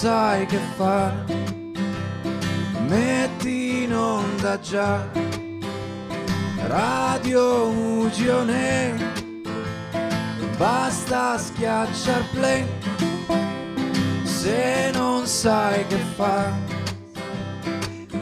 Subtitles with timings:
[0.00, 1.24] Sai che fare,
[2.86, 5.04] metti in onda già
[6.68, 8.94] Radio Ugione,
[10.56, 12.64] basta schiacciar play.
[14.22, 16.54] Se non sai che fare,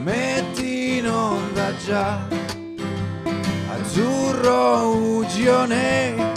[0.03, 2.27] metti in onda già
[3.69, 6.33] Azzurro Ugione,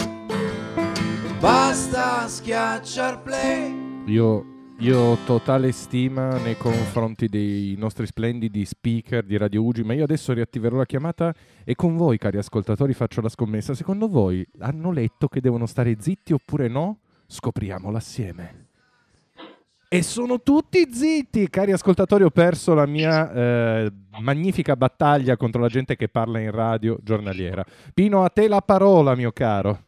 [1.38, 4.02] basta schiacciar play.
[4.04, 4.44] Io,
[4.80, 10.04] io ho totale stima nei confronti dei nostri splendidi speaker di Radio Ugi, ma io
[10.04, 11.34] adesso riattiverò la chiamata
[11.64, 13.74] e con voi, cari ascoltatori, faccio la scommessa.
[13.74, 17.00] Secondo voi hanno letto che devono stare zitti oppure no?
[17.26, 18.68] Scopriamolo assieme.
[19.86, 22.24] E sono tutti zitti, cari ascoltatori.
[22.24, 27.62] Ho perso la mia eh, magnifica battaglia contro la gente che parla in radio giornaliera.
[27.92, 29.86] Pino, a te la parola, mio caro.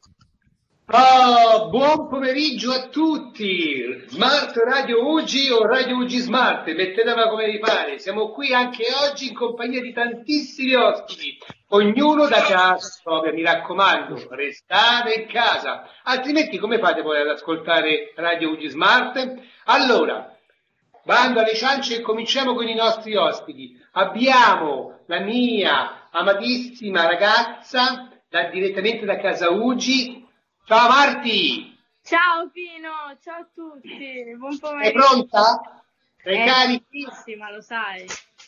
[0.95, 4.05] Oh, buon pomeriggio a tutti!
[4.09, 7.99] Smart Radio Ugi o Radio Ugi Smart, mettetela come vi pare.
[7.99, 14.27] Siamo qui anche oggi in compagnia di tantissimi ospiti, ognuno da casa propria, mi raccomando,
[14.33, 19.35] restate in casa, altrimenti come fate poi ad ascoltare Radio Ugi Smart?
[19.65, 20.37] Allora,
[21.05, 23.81] bando alle ciance e cominciamo con i nostri ospiti.
[23.93, 30.22] Abbiamo la mia amatissima ragazza, da, direttamente da casa Ugi,
[30.65, 31.77] Ciao Marti!
[32.05, 34.83] Ciao Pino, ciao a tutti, buon pomeriggio.
[34.85, 35.83] Sei pronta?
[36.23, 37.51] Sei Eh, carica?
[37.51, 38.07] lo sai.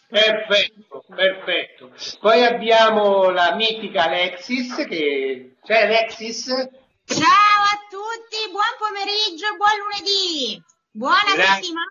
[0.08, 1.92] Perfetto, perfetto.
[2.20, 5.56] Poi abbiamo la mitica Alexis, che...
[5.64, 6.46] C'è Alexis?
[6.46, 10.62] Ciao a tutti, buon pomeriggio buon lunedì.
[10.90, 11.54] Buona Grazie.
[11.54, 11.90] settimana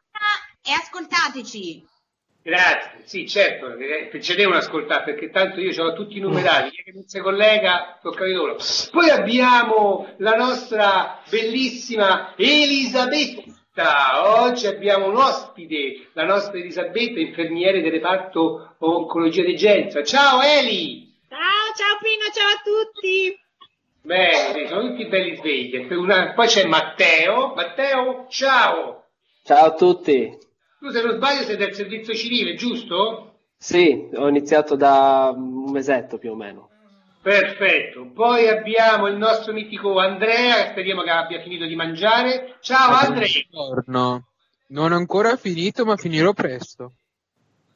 [0.64, 1.88] e ascoltateci.
[2.46, 6.92] Grazie, sì certo, eh, ce devono ascoltare perché tanto io ho tutti i numerati, chi
[6.94, 8.58] non si collega, tocca di loro.
[8.92, 17.92] Poi abbiamo la nostra bellissima Elisabetta, oggi abbiamo un ospite, la nostra Elisabetta, infermiere del
[17.92, 20.04] reparto oncologia degenza.
[20.04, 21.16] Ciao Eli!
[21.30, 21.40] Ciao,
[21.78, 23.40] ciao Pino, ciao a tutti.
[24.02, 25.78] Bene, sono tutti belli svegli.
[25.94, 29.06] Una- Poi c'è Matteo, Matteo, ciao!
[29.46, 30.42] Ciao a tutti.
[30.84, 33.36] Tu se non sbaglio sei del servizio civile, giusto?
[33.56, 36.72] Sì, ho iniziato da un mesetto più o meno.
[37.22, 42.58] Perfetto, poi abbiamo il nostro mitico Andrea, speriamo che abbia finito di mangiare.
[42.60, 43.30] Ciao Andrea!
[43.50, 44.28] Buongiorno.
[44.68, 46.96] Non ho ancora finito, ma finirò presto.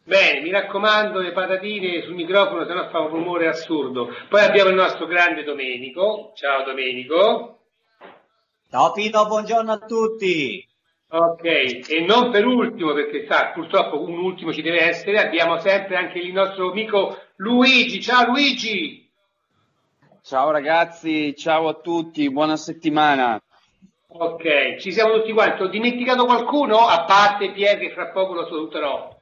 [0.03, 4.09] Bene, mi raccomando, le patatine sul microfono, se no fa un rumore assurdo.
[4.27, 6.33] Poi abbiamo il nostro grande Domenico.
[6.35, 7.67] Ciao Domenico.
[8.69, 10.67] Ciao Pino, buongiorno a tutti.
[11.09, 15.95] Ok, e non per ultimo, perché sa, purtroppo un ultimo ci deve essere, abbiamo sempre
[15.95, 18.01] anche il nostro amico Luigi.
[18.01, 19.09] Ciao Luigi!
[20.21, 23.41] Ciao ragazzi, ciao a tutti, buona settimana.
[24.09, 25.61] Ok, ci siamo tutti quanti.
[25.61, 26.75] Ho dimenticato qualcuno?
[26.75, 29.17] A parte Pier che fra poco lo saluterò.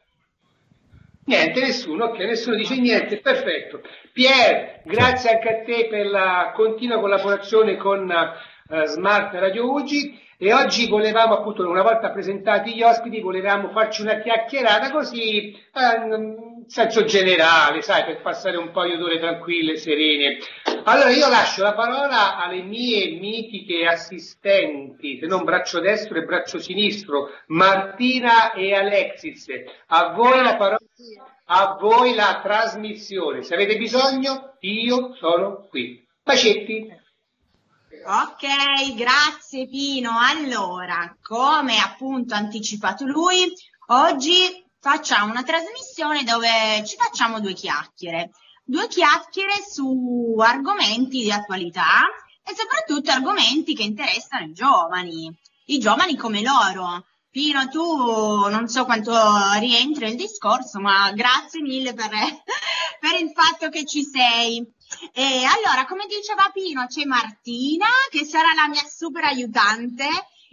[1.25, 3.81] Niente, nessuno, ok, nessuno dice niente, perfetto.
[4.11, 10.53] Pier, grazie anche a te per la continua collaborazione con eh, Smart Radio Ugi e
[10.53, 16.63] oggi volevamo appunto, una volta presentati gli ospiti, volevamo farci una chiacchierata così, eh, in
[16.67, 20.37] senso generale, sai, per passare un paio d'ore tranquille, serene.
[20.83, 26.59] Allora io lascio la parola alle mie mitiche assistenti, se non braccio destro e braccio
[26.59, 29.47] sinistro, Martina e Alexis.
[29.87, 30.79] A voi la parola,
[31.45, 33.41] a voi la trasmissione.
[33.41, 36.05] Se avete bisogno, io sono qui.
[36.23, 37.03] Bacetti.
[38.07, 40.11] Ok, grazie Pino.
[40.19, 43.51] Allora, come appunto anticipato lui,
[43.87, 48.29] oggi facciamo una trasmissione dove ci facciamo due chiacchiere.
[48.63, 52.03] Due chiacchiere su argomenti di attualità
[52.43, 55.35] e soprattutto argomenti che interessano i giovani,
[55.65, 57.07] i giovani come loro.
[57.31, 59.13] Pino, tu non so quanto
[59.57, 62.11] rientri nel discorso, ma grazie mille per,
[63.01, 64.63] per il fatto che ci sei.
[65.13, 70.05] E allora, come diceva Pino, c'è Martina che sarà la mia super aiutante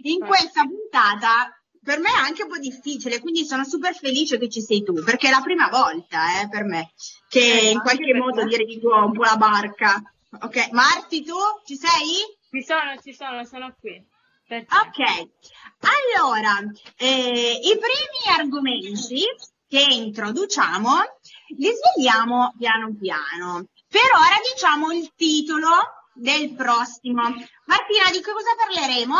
[0.03, 1.57] in questa puntata.
[1.83, 4.93] Per me è anche un po' difficile, quindi sono super felice che ci sei tu,
[5.03, 6.93] perché è la prima volta eh, per me
[7.27, 10.01] che Eh, in qualche modo dirigo un po' la barca.
[10.41, 11.35] Ok, Marti, tu
[11.65, 12.23] ci sei?
[12.49, 14.11] Ci sono, ci sono, sono qui.
[14.49, 15.29] Ok,
[15.79, 19.21] allora, eh, i primi argomenti
[19.67, 20.89] che introduciamo
[21.57, 23.65] li svegliamo piano piano.
[23.93, 25.69] Per ora diciamo il titolo
[26.13, 27.21] del prossimo.
[27.21, 29.15] Martina, di che cosa parleremo?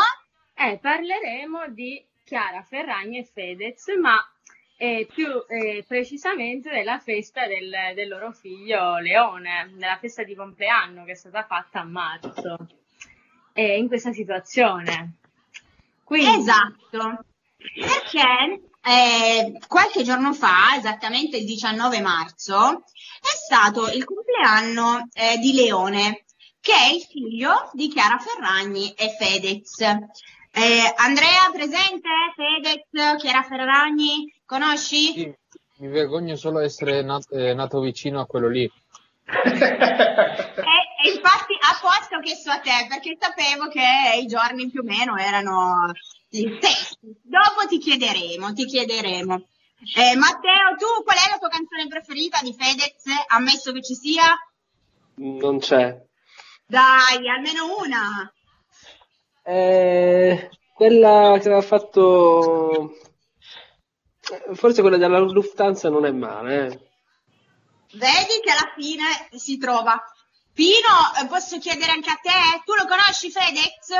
[0.52, 4.16] Eh, parleremo di Chiara Ferragni e Fedez, ma
[4.76, 11.04] eh, più eh, precisamente della festa del, del loro figlio Leone, della festa di compleanno
[11.04, 12.66] che è stata fatta a marzo.
[13.52, 15.18] E in questa situazione.
[16.02, 17.24] Quindi, Esatto.
[17.56, 22.84] Perché eh, qualche giorno fa, esattamente il 19 marzo,
[23.20, 26.24] è stato il compleanno eh, di Leone,
[26.60, 29.80] che è il figlio di Chiara Ferragni e Fedez.
[29.80, 32.08] Eh, Andrea, presente?
[32.36, 35.12] Fedez, Chiara Ferragni, conosci?
[35.12, 35.34] Sì,
[35.78, 38.70] mi vergogno solo di essere nat- eh, nato vicino a quello lì.
[39.24, 39.60] E,
[41.04, 45.16] e infatti apposta ho chiesto a te perché sapevo che i giorni più o meno
[45.16, 45.90] erano
[46.42, 49.34] Dopo ti chiederemo, ti chiederemo.
[49.96, 53.04] Eh, Matteo, tu qual è la tua canzone preferita di Fedez?
[53.28, 54.24] Ammesso che ci sia?
[55.16, 55.96] Non c'è.
[56.66, 58.32] Dai, almeno una.
[59.44, 62.96] Eh, quella che aveva fatto...
[64.54, 66.66] Forse quella della Lufthansa non è male.
[66.66, 66.68] eh.
[67.92, 70.02] Vedi che alla fine si trova.
[70.52, 72.62] Pino, eh, posso chiedere anche a te?
[72.64, 73.90] Tu lo conosci Fedez?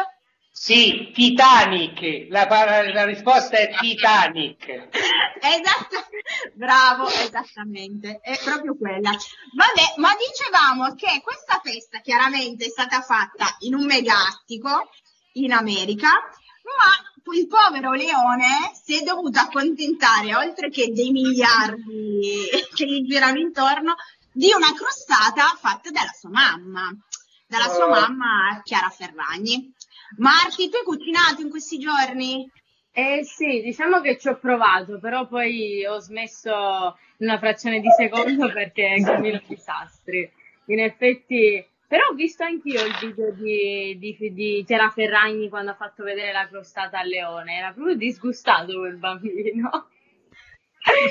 [0.56, 4.88] Sì, Titanic, la, la risposta è Titanic.
[5.44, 6.08] Esatto,
[6.54, 9.10] bravo, esattamente, è proprio quella.
[9.10, 14.88] Vabbè, ma dicevamo che questa festa chiaramente è stata fatta in un megattico
[15.32, 22.86] in America, ma il povero Leone si è dovuto accontentare, oltre che dei miliardi che
[22.86, 23.96] gli girano intorno,
[24.32, 26.88] di una crostata fatta dalla sua mamma,
[27.46, 27.90] dalla sua Oh.
[27.90, 29.74] mamma Chiara Ferragni.
[30.18, 32.48] Marti, tu hai cucinato in questi giorni?
[32.92, 37.88] Eh sì, diciamo che ci ho provato, però poi ho smesso in una frazione di
[37.96, 40.30] secondo perché combino disastri.
[40.66, 45.74] In effetti, però ho visto anch'io il video di, di, di Chiara Ferragni quando ha
[45.74, 49.88] fatto vedere la crostata al leone, era proprio disgustato quel bambino.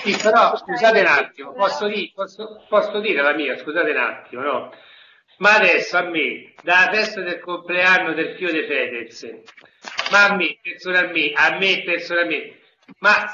[0.04, 4.42] Sì, però scusate un attimo, posso, di- posso- posso dire la mia, scusate un attimo,
[4.42, 4.72] no?
[5.38, 9.24] Ma adesso a me, dalla festa del compleanno del figlio di Fedez,
[10.12, 12.60] ma a me personalmente, a me personalmente,
[13.00, 13.26] ma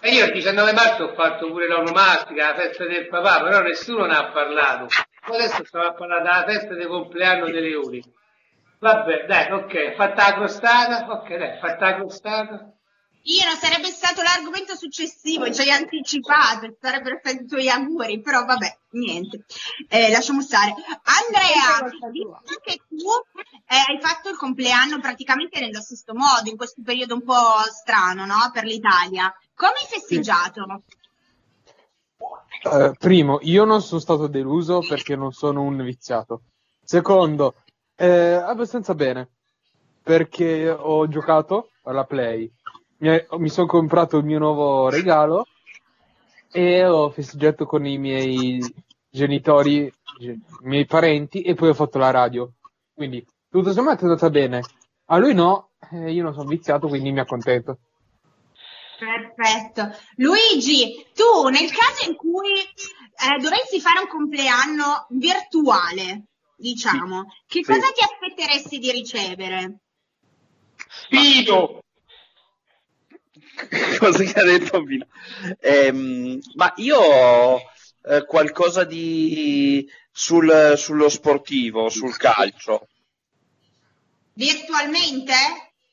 [0.00, 4.06] e io il 19 marzo ho fatto pure l'onomastica, la festa del papà, però nessuno
[4.06, 4.86] ne ha parlato.
[5.22, 8.02] Adesso stiamo a parlare della festa del compleanno dei leoni.
[8.78, 12.74] Vabbè, dai, ok, fatta la crostata, ok, dai, fatta la crostata.
[13.24, 18.44] Io non sarebbe stato l'argomento successivo, ci hai anticipato, sarebbero stati i tuoi auguri, però
[18.44, 19.44] vabbè, niente,
[19.88, 20.74] eh, lasciamo stare.
[21.02, 22.96] Andrea, visto che tu
[23.66, 28.24] eh, hai fatto il compleanno praticamente nello stesso modo, in questo periodo un po' strano,
[28.24, 28.50] no?
[28.52, 30.82] Per l'Italia, come hai festeggiato?
[32.62, 36.42] Eh, primo, io non sono stato deluso perché non sono un viziato.
[36.82, 37.62] Secondo,
[37.96, 39.28] eh, abbastanza bene
[40.02, 42.50] perché ho giocato alla Play,
[43.00, 45.46] mi, sono comprato il mio nuovo regalo
[46.52, 48.72] e ho festeggiato con i miei
[49.08, 52.52] genitori, ge- i miei parenti e poi ho fatto la radio.
[52.92, 54.62] Quindi tutto sommato è andata bene.
[55.06, 57.78] A lui no, eh, io non sono viziato, quindi mi accontento.
[58.98, 59.96] Perfetto.
[60.16, 67.72] Luigi, tu nel caso in cui eh, dovessi fare un compleanno virtuale, diciamo, che Sì.
[67.72, 69.78] cosa ti aspetteresti di ricevere?
[71.08, 71.80] Pino!
[73.98, 75.06] Cosa che ha detto Pino?
[75.60, 77.60] Ehm, ma io ho
[78.02, 82.88] eh, qualcosa di sul- sullo sportivo, sul calcio.
[84.34, 85.34] Virtualmente?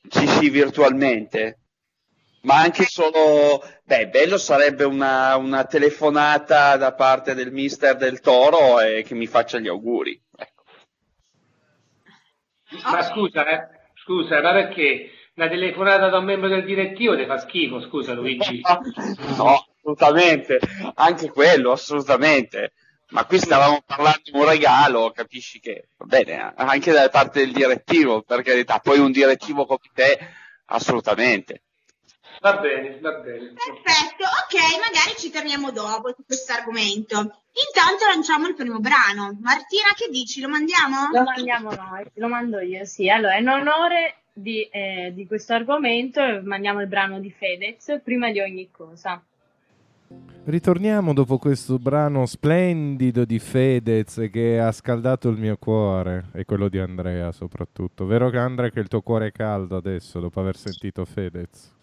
[0.08, 1.58] Sì, sì, virtualmente.
[2.42, 8.80] Ma anche solo, beh, bello sarebbe una, una telefonata da parte del mister del Toro
[8.80, 10.20] e che mi faccia gli auguri.
[10.36, 10.62] Ecco.
[12.84, 17.38] Ma scusa, eh, scusa, ma perché una telefonata da un membro del direttivo ti fa
[17.38, 18.60] schifo, scusa Luigi.
[19.36, 20.58] No, assolutamente,
[20.94, 22.72] anche quello, assolutamente.
[23.10, 27.52] Ma qui stavamo parlando di un regalo, capisci che, va bene, anche da parte del
[27.52, 30.18] direttivo, per carità, poi un direttivo come te,
[30.66, 31.62] assolutamente.
[32.40, 33.54] Va bene, va bene.
[33.54, 37.16] Perfetto, ok, magari ci torniamo dopo su questo argomento.
[37.16, 39.38] Intanto lanciamo il primo brano.
[39.40, 40.40] Martina, che dici?
[40.40, 41.08] Lo mandiamo?
[41.12, 43.08] Lo mandiamo noi, lo mando io, sì.
[43.08, 48.30] Allora, in onore di, eh, di questo argomento, eh, mandiamo il brano di Fedez, prima
[48.30, 49.22] di ogni cosa.
[50.44, 56.68] Ritorniamo dopo questo brano splendido di Fedez che ha scaldato il mio cuore e quello
[56.68, 58.06] di Andrea soprattutto.
[58.06, 61.76] Vero che Andrea che il tuo cuore è caldo adesso dopo aver sentito Fedez?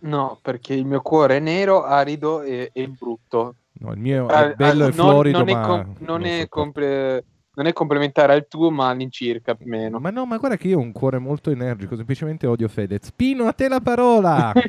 [0.00, 3.56] No, perché il mio cuore è nero, arido e, e brutto.
[3.80, 6.24] No, il mio Ah, è bello ah, e non- florido non è ma com- non,
[6.24, 7.24] è so comple-
[7.58, 9.98] non è complementare al tuo, ma all'incirca più o meno.
[9.98, 13.10] Ma no, ma guarda che io ho un cuore molto energico, semplicemente odio Fedez.
[13.10, 14.52] Pino, a te la parola!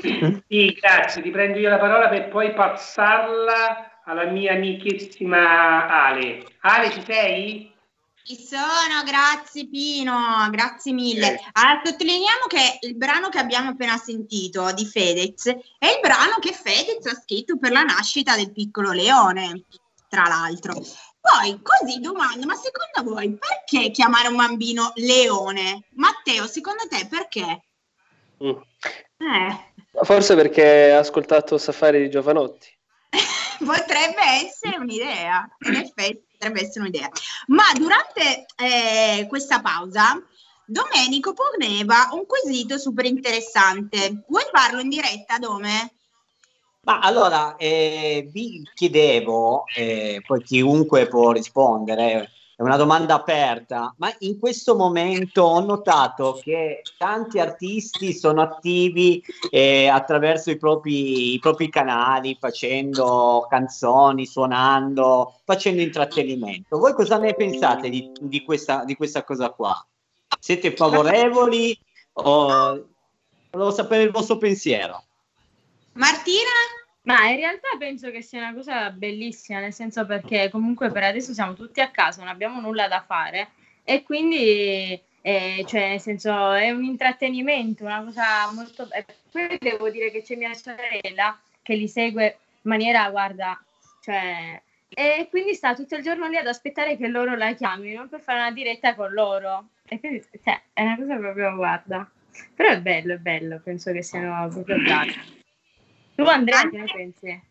[0.00, 6.44] Sì, grazie, ti prendo io la parola per poi passarla alla mia amichissima Ale.
[6.60, 7.72] Ale, ci sei?
[8.22, 10.14] Ci sono, grazie Pino,
[10.52, 11.40] grazie mille.
[11.50, 16.52] Allora, sottolineiamo che il brano che abbiamo appena sentito di Fedez è il brano che
[16.52, 19.64] Fedez ha scritto per la nascita del piccolo leone,
[20.08, 20.80] tra l'altro.
[21.20, 25.84] Poi, così domando, ma secondo voi perché chiamare un bambino leone?
[25.94, 27.64] Matteo, secondo te perché?
[28.42, 28.56] Mm.
[29.18, 29.68] Eh,
[30.04, 32.68] Forse perché ha ascoltato Safari di Giovanotti.
[33.64, 37.08] potrebbe essere un'idea, in effetti potrebbe essere un'idea.
[37.48, 40.22] Ma durante eh, questa pausa,
[40.64, 44.24] Domenico poneva un quesito super interessante.
[44.28, 45.94] Vuoi farlo in diretta, Dome?
[46.82, 54.12] Ma allora, eh, vi chiedevo, eh, poi chiunque può rispondere, è una domanda aperta, ma
[54.18, 61.38] in questo momento ho notato che tanti artisti sono attivi eh, attraverso i propri, i
[61.38, 66.78] propri canali, facendo canzoni, suonando, facendo intrattenimento.
[66.78, 69.86] Voi cosa ne pensate di, di questa, di questa cosa qua?
[70.40, 71.78] Siete favorevoli
[72.14, 72.88] o
[73.50, 75.04] volevo sapere il vostro pensiero?
[75.98, 76.50] Martina?
[77.02, 81.32] Ma in realtà penso che sia una cosa bellissima, nel senso perché comunque per adesso
[81.32, 83.48] siamo tutti a casa, non abbiamo nulla da fare
[83.82, 88.86] e quindi, eh, cioè, nel senso, è un intrattenimento, una cosa molto...
[88.92, 93.60] E poi devo dire che c'è mia sorella che li segue in maniera, guarda,
[94.02, 94.60] cioè...
[94.90, 98.40] E quindi sta tutto il giorno lì ad aspettare che loro la chiamino per fare
[98.40, 99.68] una diretta con loro.
[99.86, 102.10] E quindi, cioè, è una cosa proprio, guarda.
[102.54, 105.37] Però è bello, è bello, penso che siano proprio bravi.
[106.18, 107.42] Tu Andrea, che ne pensi?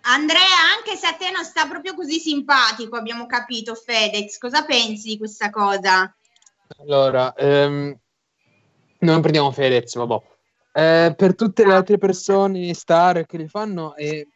[0.00, 0.40] Andrea,
[0.76, 5.16] anche se a te non sta proprio così simpatico, abbiamo capito, Fedez, cosa pensi di
[5.16, 6.12] questa cosa?
[6.78, 7.96] Allora, ehm,
[8.98, 10.20] non prendiamo Fedez, vabbè.
[10.72, 14.26] Eh, per tutte le altre persone, star che li fanno, eh,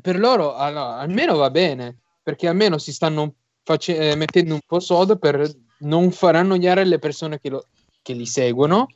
[0.00, 3.34] per loro allora, almeno va bene, perché almeno si stanno
[3.64, 5.46] face- eh, mettendo un po' sodo per
[5.80, 7.66] non far annoiare le persone che, lo-
[8.00, 8.86] che li seguono,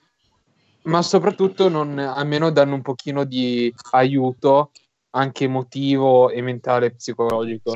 [0.83, 4.71] ma soprattutto non, almeno danno un pochino di aiuto
[5.11, 7.75] anche emotivo e mentale e psicologico.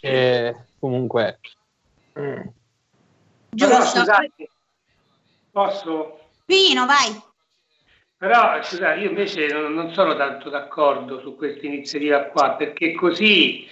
[0.00, 1.40] E comunque...
[2.18, 2.40] mm.
[3.56, 3.98] Però Giusto.
[3.98, 4.50] scusate,
[5.50, 6.18] posso?
[6.44, 7.22] Pino, vai.
[8.16, 13.66] Però scusate, io invece non, non sono tanto d'accordo su questa iniziativa qua, perché così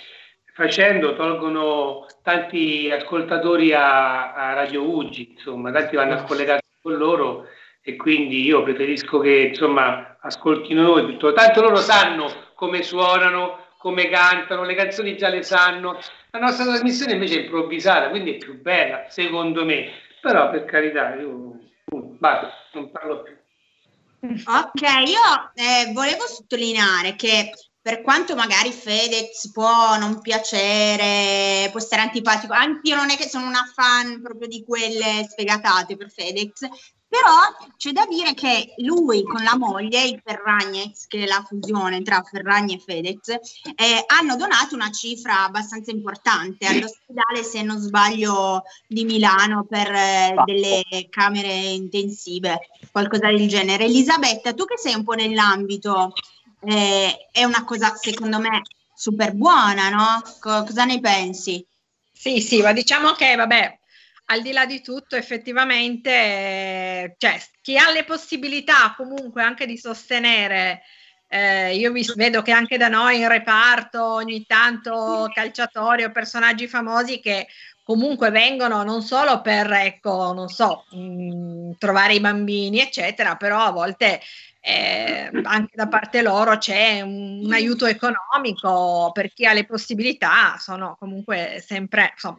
[0.55, 7.47] facendo tolgono tanti ascoltatori a, a Radio Ugi, insomma, tanti vanno a collegare con loro
[7.83, 11.33] e quindi io preferisco che insomma ascoltino noi tutto.
[11.33, 15.99] Tanto loro sanno come suonano, come cantano, le canzoni già le sanno.
[16.31, 19.91] La nostra trasmissione invece è improvvisata, quindi è più bella, secondo me.
[20.21, 23.37] Però per carità, io uh, basta, non parlo più.
[24.23, 27.51] Ok, io eh, volevo sottolineare che
[27.83, 33.29] per quanto magari Fedez può non piacere, può essere antipatico, anche io non è che
[33.29, 36.61] sono una fan proprio di quelle sfegatate per Fedez,
[37.13, 42.01] però c'è da dire che lui con la moglie, il Ferragnez, che è la fusione
[42.01, 48.63] tra Ferragni e Fedez, eh, hanno donato una cifra abbastanza importante all'ospedale, se non sbaglio,
[48.87, 53.85] di Milano per eh, delle camere intensive, qualcosa del genere.
[53.85, 56.15] Elisabetta, tu che sei un po' nell'ambito,
[56.65, 58.63] eh, è una cosa secondo me
[58.95, 60.23] super buona, no?
[60.41, 61.63] Co- cosa ne pensi?
[62.11, 63.81] Sì, sì, ma diciamo che, vabbè,
[64.27, 69.77] al di là di tutto, effettivamente, eh, cioè, chi ha le possibilità comunque anche di
[69.77, 70.83] sostenere,
[71.29, 77.21] eh, io vedo che anche da noi in reparto ogni tanto calciatori o personaggi famosi
[77.21, 77.47] che
[77.83, 83.71] comunque vengono non solo per, ecco, non so, mh, trovare i bambini, eccetera, però a
[83.71, 84.21] volte
[84.61, 90.57] eh, anche da parte loro c'è un, un aiuto economico per chi ha le possibilità,
[90.59, 92.39] sono comunque sempre, insomma,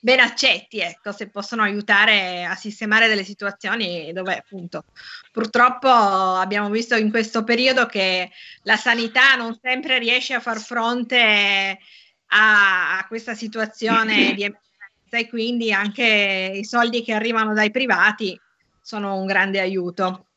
[0.00, 4.84] ben accetti, ecco, se possono aiutare a sistemare delle situazioni dove appunto
[5.32, 8.30] purtroppo abbiamo visto in questo periodo che
[8.62, 11.78] la sanità non sempre riesce a far fronte
[12.26, 14.68] a, a questa situazione di emergenza
[15.10, 18.38] e quindi anche i soldi che arrivano dai privati
[18.80, 20.29] sono un grande aiuto.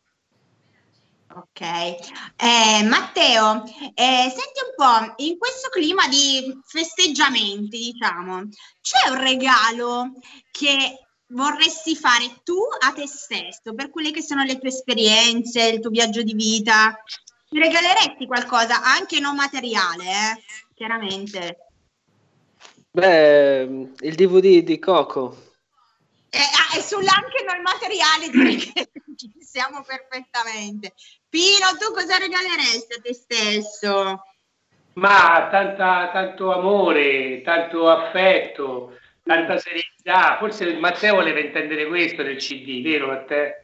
[1.35, 3.63] Ok, eh, Matteo,
[3.95, 8.49] eh, senti un po', in questo clima di festeggiamenti, diciamo,
[8.79, 10.11] c'è un regalo
[10.51, 10.99] che
[11.29, 15.89] vorresti fare tu a te stesso per quelle che sono le tue esperienze, il tuo
[15.89, 17.01] viaggio di vita?
[17.49, 20.43] Ti regaleresti qualcosa, anche non materiale, eh?
[20.75, 21.57] chiaramente.
[22.91, 23.61] Beh,
[24.01, 25.53] il DVD di Coco.
[26.29, 28.91] Eh, ah, e sull'anche non materiale direi che
[29.53, 30.93] siamo perfettamente.
[31.29, 34.24] Pino, tu cosa regaleresti a te stesso?
[34.93, 40.38] Ma tanta, tanto amore, tanto affetto, tanta serietà.
[40.39, 43.62] Forse Matteo voleva intendere questo nel CD, vero Matteo?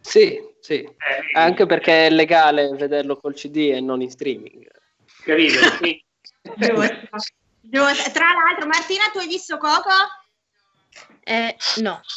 [0.00, 0.80] Sì, sì.
[0.82, 1.32] Eh?
[1.32, 4.68] Anche perché è legale vederlo col CD e non in streaming.
[5.24, 5.60] Capito?
[6.56, 7.08] Giusto.
[7.62, 8.10] Giusto.
[8.10, 9.90] Tra l'altro, Martina, tu hai visto Coco?
[11.24, 12.00] Eh, no.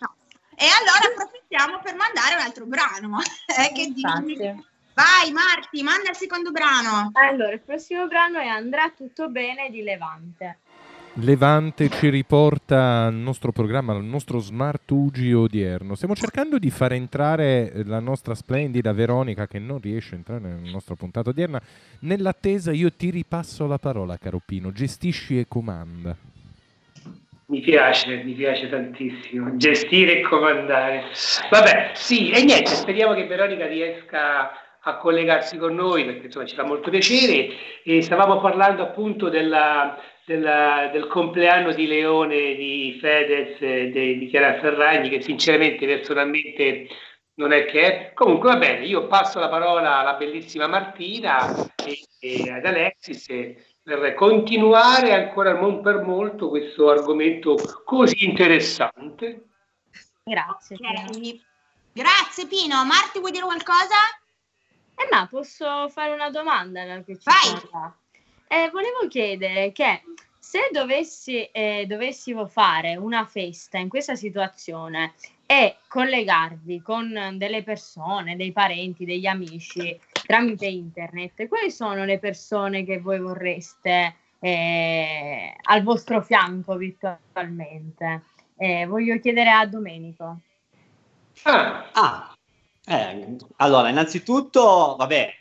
[0.00, 0.18] No.
[0.60, 3.18] E allora approfittiamo per mandare un altro brano.
[3.50, 4.68] Eh, che dici?
[4.94, 7.10] Vai Marti, manda il secondo brano.
[7.14, 10.58] Allora, il prossimo brano è Andrà tutto bene di Levante.
[11.14, 15.94] Levante ci riporta al nostro programma, al nostro Smart Ugi odierno.
[15.94, 20.70] Stiamo cercando di far entrare la nostra splendida Veronica che non riesce a entrare nella
[20.70, 21.60] nostra puntata odierna.
[22.00, 24.70] Nell'attesa io ti ripasso la parola, caro Pino.
[24.70, 26.16] Gestisci e comanda.
[27.50, 31.06] Mi piace, mi piace tantissimo gestire e comandare.
[31.50, 36.54] Vabbè, sì, e niente, speriamo che Veronica riesca a collegarsi con noi perché insomma ci
[36.54, 37.48] fa molto piacere
[37.82, 44.58] e stavamo parlando appunto della- della- del compleanno di Leone, di Fedez de- di Chiara
[44.60, 46.86] Ferragni che sinceramente personalmente
[47.34, 48.12] non è che è.
[48.14, 51.52] Comunque va bene, io passo la parola alla bellissima Martina
[51.84, 59.46] e, e ad Alexis e- per continuare ancora non per molto questo argomento così interessante.
[60.22, 60.76] Grazie.
[60.76, 61.10] Ok.
[61.10, 61.40] Pino.
[61.92, 62.84] Grazie Pino.
[62.84, 63.96] Marti, vuoi dire qualcosa?
[64.94, 66.84] Eh, ma posso fare una domanda?
[66.84, 67.92] no, che ci Vai.
[68.46, 70.02] Eh, volevo chiedere che
[70.38, 75.14] se dovessi, eh, dovessimo fare una festa in questa situazione
[75.46, 82.84] e collegarvi con delle persone, dei parenti, degli amici tramite internet, quali sono le persone
[82.84, 88.22] che voi vorreste eh, al vostro fianco virtualmente?
[88.56, 90.40] Eh, voglio chiedere a Domenico.
[91.44, 92.34] Ah, Ah,
[92.86, 95.32] eh, allora, innanzitutto, vabbè,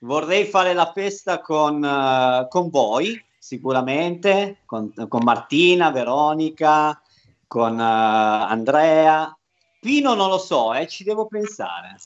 [0.00, 7.00] vorrei fare la festa con, eh, con voi, sicuramente, con, con Martina, Veronica,
[7.46, 9.36] con eh, Andrea.
[9.80, 11.96] Pino non lo so, eh, ci devo pensare.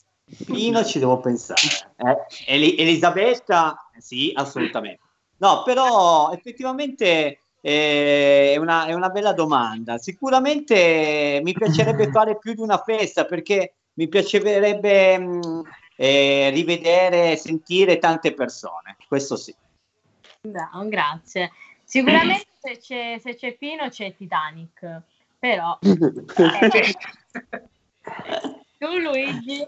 [0.45, 1.61] Pino ci devo pensare.
[1.95, 5.01] Eh, Eli- Elisabetta, sì, assolutamente.
[5.37, 9.97] No, però effettivamente eh, è una, è una bella domanda.
[9.97, 15.61] Sicuramente mi piacerebbe fare più di una festa perché mi piacerebbe mh,
[15.95, 18.95] eh, rivedere, sentire tante persone.
[19.07, 19.53] Questo sì.
[20.41, 21.51] No, grazie.
[21.83, 25.01] Sicuramente se c'è, se c'è Pino c'è Titanic,
[25.39, 25.91] però eh,
[28.77, 29.67] tu Luigi,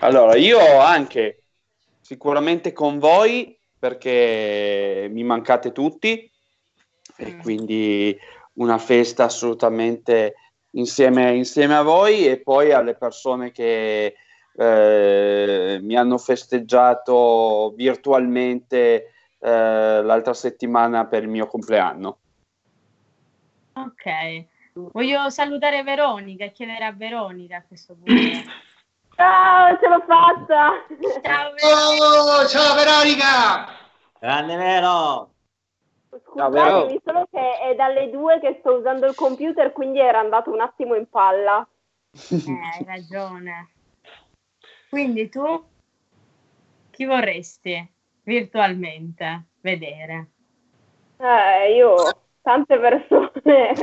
[0.00, 1.44] Allora, io anche
[2.00, 6.30] sicuramente con voi perché mi mancate tutti
[7.16, 7.40] e Mm.
[7.40, 8.18] quindi
[8.54, 10.34] una festa assolutamente
[10.70, 14.14] insieme, insieme a voi e poi alle persone che
[14.56, 22.18] eh, mi hanno festeggiato virtualmente eh, l'altra settimana per il mio compleanno.
[23.74, 24.44] ok.
[24.92, 28.12] Voglio salutare Veronica e chiedere a Veronica a questo punto.
[29.16, 30.84] Ciao, ce l'ho fatta!
[31.22, 32.22] Ciao Veronica.
[32.22, 33.66] Oh, ciao Veronica!
[34.18, 35.30] Grande vero!
[36.24, 40.60] Scusatemi, solo che è dalle due che sto usando il computer, quindi era andato un
[40.60, 41.66] attimo in palla.
[42.12, 43.70] Eh, hai ragione.
[44.88, 45.64] Quindi tu
[46.90, 50.28] chi vorresti virtualmente vedere?
[51.18, 51.94] Eh, io,
[52.42, 53.30] tante persone,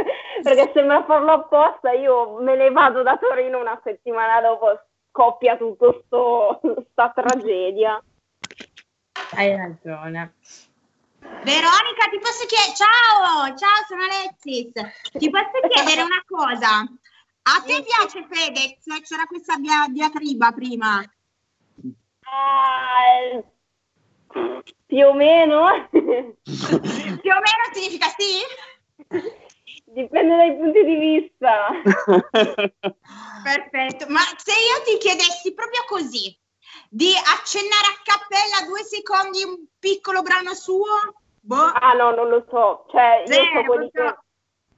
[0.41, 4.79] perché sembra farlo apposta, io me ne vado da Torino una settimana dopo,
[5.11, 8.01] scoppia tutto sto, sta tragedia.
[9.33, 10.35] Hai ragione.
[11.19, 12.75] Veronica, ti posso chiedere...
[12.75, 14.71] Ciao, ciao, sono Alexis.
[15.11, 16.79] Ti posso chiedere una cosa?
[17.43, 18.83] A te piace Fedez?
[19.07, 21.03] C'era questa dia- diatriba prima.
[22.23, 23.43] Ah,
[24.85, 25.87] più o meno.
[25.89, 28.41] Più o meno significa sì?
[29.93, 31.67] Dipende dai punti di vista.
[33.43, 34.05] Perfetto.
[34.07, 36.33] Ma se io ti chiedessi proprio così,
[36.89, 40.85] di accennare a cappella due secondi un piccolo brano suo?
[41.41, 41.71] Boh.
[41.73, 42.85] Ah no, non lo so.
[42.89, 44.01] Cioè, io so quelli so.
[44.01, 44.17] che...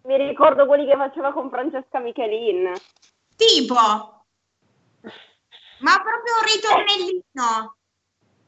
[0.05, 2.73] Mi ricordo quelli che faceva con Francesca Michelin.
[3.35, 3.75] Tipo?
[5.79, 7.75] Ma proprio un ritornellino.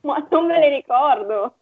[0.01, 1.57] Ma non me le ricordo.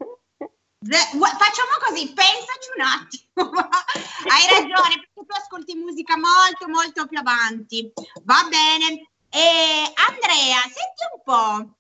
[0.86, 3.50] Facciamo così, pensaci un attimo.
[4.28, 7.92] Hai ragione, perché tu ascolti musica molto, molto più avanti.
[8.24, 9.10] Va bene.
[9.30, 11.76] E Andrea, senti un po',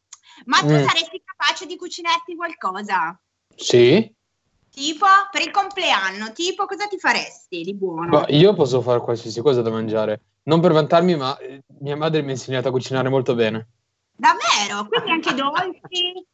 [0.46, 0.88] ma tu Mm.
[0.88, 3.20] saresti capace di cucinarti qualcosa?
[3.56, 4.12] Sì,
[4.74, 8.22] Tipo, per il compleanno, tipo, cosa ti faresti di buono?
[8.22, 10.22] ma io posso fare qualsiasi cosa da mangiare.
[10.46, 13.68] Non per vantarmi, ma eh, mia madre mi ha insegnato a cucinare molto bene.
[14.16, 14.88] Davvero?
[14.88, 16.26] Quindi anche dolci?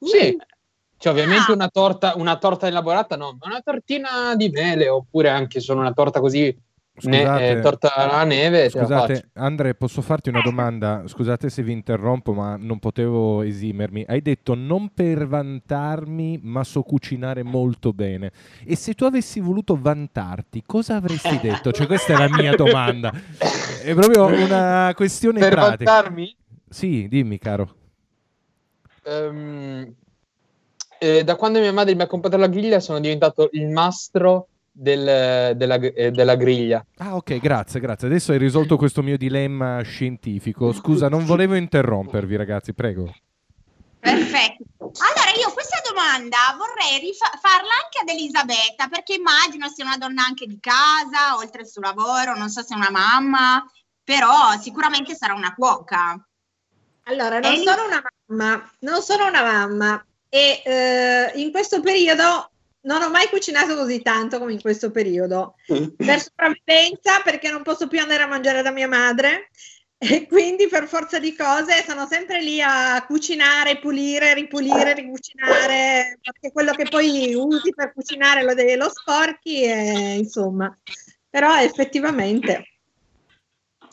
[0.00, 0.34] Sì,
[0.98, 1.54] Cioè, ovviamente Ah.
[1.54, 5.92] una torta, una torta elaborata no, ma una tortina di mele oppure anche solo una
[5.92, 6.44] torta così,
[7.02, 7.48] ne- Scusate.
[7.50, 8.70] eh, torta alla neve.
[8.70, 11.02] Scusate, Andre, posso farti una domanda?
[11.06, 14.06] Scusate se vi interrompo, ma non potevo esimermi.
[14.08, 18.32] Hai detto non per vantarmi, ma so cucinare molto bene.
[18.64, 21.72] E se tu avessi voluto vantarti, cosa avresti detto?
[21.72, 23.12] Cioè, questa è la mia domanda.
[23.82, 25.92] È proprio una questione Per pratica.
[25.92, 26.34] vantarmi?
[26.70, 27.74] Sì, dimmi, caro.
[29.04, 29.94] Ehm,
[31.18, 35.56] eh, da quando mia madre mi ha comprato la griglia sono diventato il mastro del-
[35.56, 36.84] della, eh, della griglia.
[36.98, 38.08] Ah, ok, grazie, grazie.
[38.08, 40.72] Adesso hai risolto questo mio dilemma scientifico.
[40.72, 43.14] Scusa, non volevo interrompervi, ragazzi, prego.
[43.98, 44.64] Perfetto.
[44.78, 50.24] Allora io questa domanda vorrei rifa- farla anche ad Elisabetta perché immagino sia una donna
[50.24, 53.64] anche di casa, oltre al suo lavoro, non so se è una mamma,
[54.04, 56.24] però sicuramente sarà una cuoca.
[57.04, 62.50] Allora, non Eli- sono una mamma, non sono una mamma e eh, in questo periodo
[62.82, 65.54] non ho mai cucinato così tanto come in questo periodo.
[65.66, 69.50] Per sopravvivenza, perché non posso più andare a mangiare da mia madre
[69.98, 76.52] e quindi per forza di cose sono sempre lì a cucinare, pulire, ripulire, ricucinare, perché
[76.52, 80.76] quello che poi usi per cucinare lo, lo sporchi e insomma.
[81.30, 82.75] Però effettivamente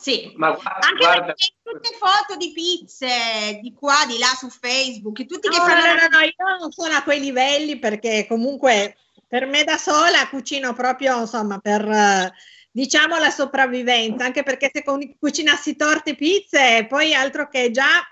[0.04, 4.50] Sì, Ma guarda, anche guarda, perché tutte foto di pizze di qua, di là su
[4.50, 8.26] Facebook, tutti che No, fanno no, no, no, io non sono a quei livelli perché
[8.28, 12.34] comunque per me da sola cucino proprio, insomma, per eh,
[12.70, 18.06] diciamo la sopravvivenza, anche perché se cu- cucinassi torte e pizze, poi altro che già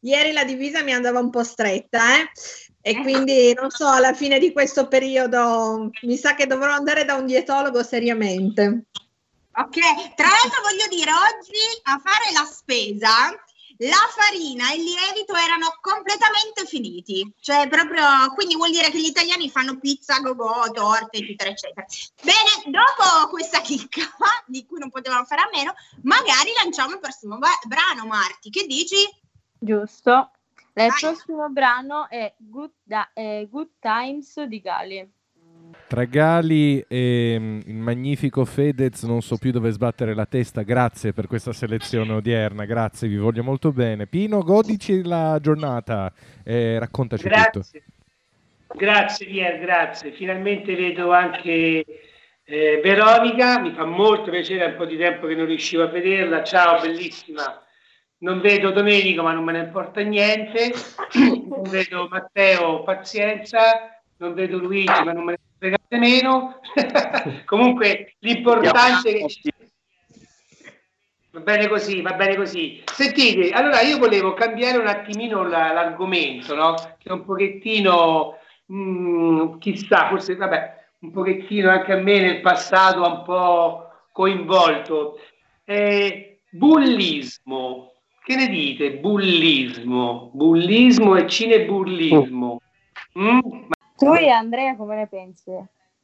[0.00, 2.30] ieri la divisa mi andava un po' stretta, eh?
[2.82, 7.14] E quindi non so, alla fine di questo periodo mi sa che dovrò andare da
[7.14, 8.84] un dietologo seriamente.
[9.58, 13.30] Ok, tra l'altro voglio dire, oggi a fare la spesa
[13.78, 19.06] la farina e il lievito erano completamente finiti, cioè proprio, quindi vuol dire che gli
[19.06, 21.86] italiani fanno pizza, go-go, torte, eccetera, eccetera.
[22.22, 24.02] Bene, dopo questa chicca
[24.46, 28.66] di cui non potevamo fare a meno, magari lanciamo il prossimo ba- brano, Marti, che
[28.66, 28.96] dici?
[29.58, 30.32] Giusto.
[30.74, 35.12] Il prossimo brano è Good, Da- eh, Good Times di Gali.
[35.88, 40.60] Tra Gali e mm, il magnifico Fedez non so più dove sbattere la testa.
[40.60, 44.06] Grazie per questa selezione odierna, grazie, vi voglio molto bene.
[44.06, 46.12] Pino, godici la giornata
[46.44, 47.34] e raccontaci tutto.
[47.50, 47.82] Grazie.
[48.74, 50.12] Grazie Pier, grazie.
[50.12, 51.82] Finalmente vedo anche
[52.44, 55.86] eh, Veronica, mi fa molto piacere, è un po' di tempo che non riuscivo a
[55.86, 56.44] vederla.
[56.44, 57.62] Ciao, bellissima.
[58.18, 60.70] Non vedo Domenico, ma non me ne importa niente.
[61.14, 64.00] Non vedo Matteo, pazienza.
[64.18, 66.60] Non vedo Luigi, ma non me ne fregate meno.
[67.44, 69.52] Comunque l'importante è che
[71.30, 72.82] Va bene così, va bene così.
[72.90, 76.74] Sentite, allora io volevo cambiare un attimino la- l'argomento, no?
[76.74, 78.38] Che è un pochettino,
[78.72, 85.20] mm, chissà, forse, vabbè, un pochettino anche a me nel passato ha un po' coinvolto.
[85.64, 87.92] Eh, bullismo,
[88.24, 88.96] che ne dite?
[88.96, 92.60] Bullismo, bullismo e cinebullismo.
[93.18, 93.38] Mm?
[93.98, 95.50] Tu e Andrea come ne pensi?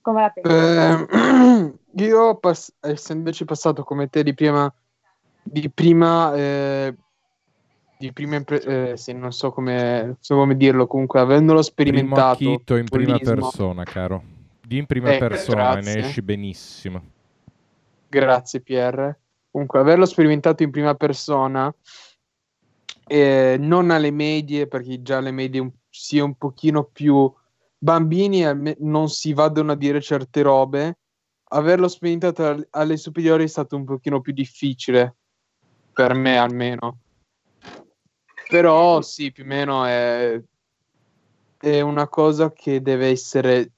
[0.00, 0.50] Come la pensi?
[0.50, 4.72] Eh, io, pass- essendoci passato come te di prima,
[5.42, 6.94] di prima, eh,
[7.96, 12.32] di prima impre- eh, sì, non so come, so come dirlo, comunque, avendolo Primo sperimentato,
[12.32, 14.22] acchitto in prima persona, caro.
[14.60, 15.98] Di in prima Eh, persona, ne grazie.
[16.00, 17.02] esci benissimo.
[18.08, 19.20] Grazie Pierre.
[19.52, 21.72] Comunque, averlo sperimentato in prima persona,
[23.06, 27.32] eh, non alle medie, perché già alle medie un- si è un pochino più
[27.78, 28.44] bambini,
[28.78, 30.98] non si vadono a dire certe robe.
[31.50, 31.88] Averlo
[32.36, 35.16] al- alle superiori è stato un pochino più difficile,
[35.92, 36.98] per me almeno.
[38.48, 40.40] Però sì, più o meno è,
[41.58, 43.72] è una cosa che deve essere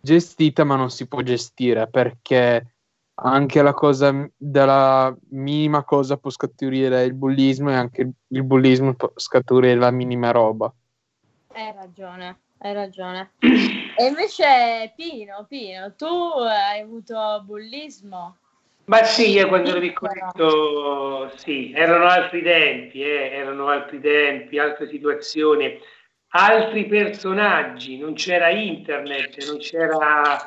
[0.00, 2.74] gestita, ma non si può gestire perché
[3.22, 9.12] anche la cosa dalla minima cosa può scaturire il bullismo e anche il bullismo può
[9.14, 10.72] scaturire la minima roba.
[11.52, 13.32] Hai ragione, hai ragione.
[14.00, 18.38] E invece Pino, Pino, tu hai avuto bullismo?
[18.86, 24.88] Ma sì, io quando ero piccoletto, sì, erano altri tempi, eh, erano altri tempi, altre
[24.88, 25.78] situazioni,
[26.28, 30.38] altri personaggi, non c'era internet, non c'era,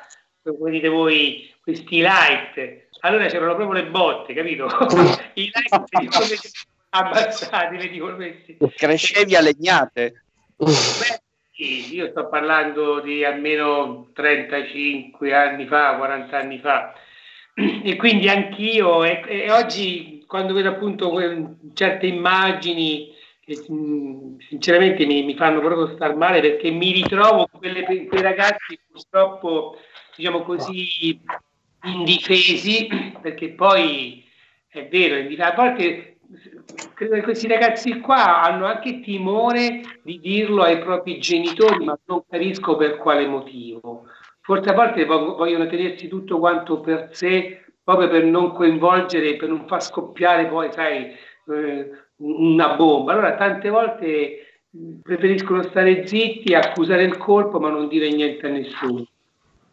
[0.41, 2.87] come dite voi, questi light.
[3.01, 4.65] Allora c'erano proprio le botte, capito?
[5.35, 6.39] I light di come
[6.89, 8.57] ammazzati, vedi come questi.
[8.75, 10.23] Crescevi a legnate.
[10.57, 11.22] Beh,
[11.55, 16.93] sì, io sto parlando di almeno 35 anni fa, 40 anni fa.
[17.53, 21.13] E quindi anch'io, e, e oggi quando vedo appunto
[21.75, 27.59] certe immagini che mh, sinceramente mi, mi fanno proprio star male perché mi ritrovo con
[27.59, 29.77] quei ragazzi purtroppo,
[30.15, 31.19] diciamo così,
[31.83, 32.87] indifesi,
[33.21, 34.25] perché poi
[34.67, 36.12] è vero, a volte
[36.93, 42.23] credo che questi ragazzi qua hanno anche timore di dirlo ai propri genitori, ma non
[42.27, 44.05] capisco per quale motivo.
[44.41, 49.49] Forse a volte vo- vogliono tenersi tutto quanto per sé, proprio per non coinvolgere, per
[49.49, 51.15] non far scoppiare poi, sai,
[51.49, 53.13] eh, una bomba.
[53.13, 58.49] Allora tante volte mh, preferiscono stare zitti, accusare il colpo, ma non dire niente a
[58.49, 59.05] nessuno.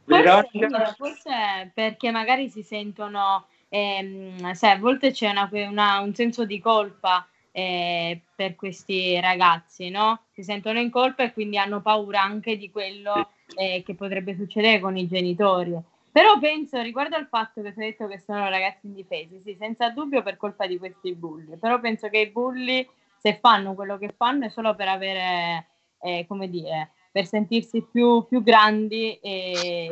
[0.05, 0.94] Forse, Veronica?
[0.96, 6.61] forse perché magari si sentono, ehm, sai, a volte c'è una- una- un senso di
[6.61, 10.20] colpa eh, per questi ragazzi, no?
[10.33, 14.78] Si sentono in colpa e quindi hanno paura anche di quello eh, che potrebbe succedere
[14.78, 15.76] con i genitori.
[16.12, 19.90] Però penso, riguardo al fatto che tu hai detto che sono ragazzi indifesi, sì, senza
[19.90, 24.12] dubbio per colpa di questi bulli, però penso che i bulli, se fanno quello che
[24.16, 25.66] fanno, è solo per avere,
[26.02, 29.18] eh, come dire, per sentirsi più, più grandi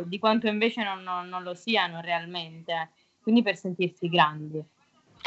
[0.04, 2.90] di quanto invece non, non- non lo siano realmente,
[3.28, 4.64] quindi per sentirsi grandi.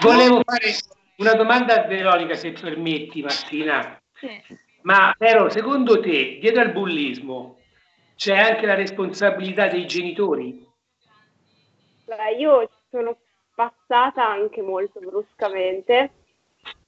[0.02, 0.76] Volevo fare
[1.18, 4.02] una domanda a Veronica, se permetti, Martina.
[4.82, 7.60] Ma però, secondo te, dietro al bullismo
[8.16, 10.68] c'è anche la responsabilità dei genitori?
[12.06, 13.20] Beh, io ci sono
[13.54, 16.12] passata anche molto bruscamente,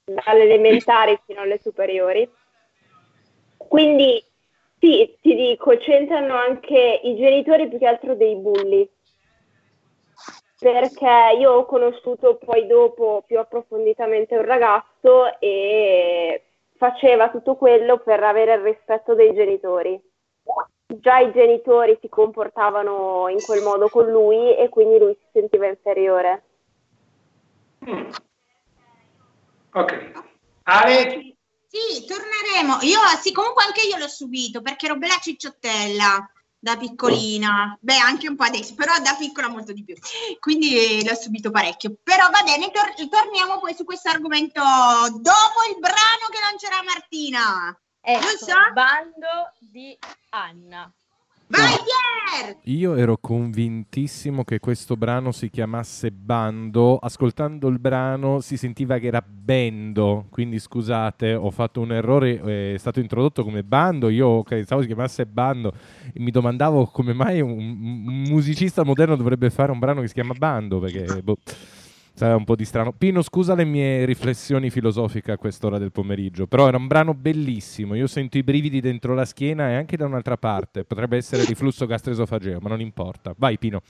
[0.05, 2.27] dalle elementari fino alle superiori.
[3.55, 4.19] Quindi
[4.79, 8.89] sì, ti dico, c'entrano anche i genitori più che altro dei bulli.
[10.63, 16.41] Perché io ho conosciuto poi dopo più approfonditamente un ragazzo e
[16.77, 20.01] faceva tutto quello per avere il rispetto dei genitori.
[20.85, 25.67] Già i genitori si comportavano in quel modo con lui e quindi lui si sentiva
[25.67, 26.43] inferiore.
[29.73, 30.11] Ok.
[30.63, 31.35] Ale?
[31.67, 32.77] Sì, torneremo.
[32.83, 36.32] Io, sì, comunque anche io l'ho subito perché ero bella cicciottella
[36.63, 37.77] da piccolina.
[37.81, 39.95] Beh, anche un po' adesso, però da piccola molto di più.
[40.39, 41.97] Quindi l'ho subito parecchio.
[42.01, 47.77] Però va bene, tor- torniamo poi su questo argomento dopo il brano che lancerà Martina.
[47.99, 48.53] Ecco, Giusto?
[48.73, 49.97] bando di
[50.29, 50.89] Anna.
[51.53, 52.57] Vai, Pier!
[52.63, 56.97] Io ero convintissimo che questo brano si chiamasse Bando.
[56.97, 60.25] Ascoltando il brano si sentiva che era Bendo.
[60.31, 62.73] Quindi scusate, ho fatto un errore.
[62.73, 64.09] È stato introdotto come Bando.
[64.09, 65.73] Io pensavo si chiamasse Bando
[66.11, 70.13] e mi domandavo come mai un, un musicista moderno dovrebbe fare un brano che si
[70.15, 70.79] chiama Bando.
[70.79, 71.37] Perché boh,
[72.13, 72.93] sarà un po' di strano.
[72.93, 76.47] Pino, scusa le mie riflessioni filosofiche a quest'ora del pomeriggio.
[76.47, 77.95] Però era un brano bellissimo.
[77.95, 80.83] Io sento i brividi dentro la schiena e anche da un'altra parte.
[80.85, 83.33] Potrebbe essere riflusso gastroesofageo, ma non importa.
[83.37, 83.81] Vai, Pino.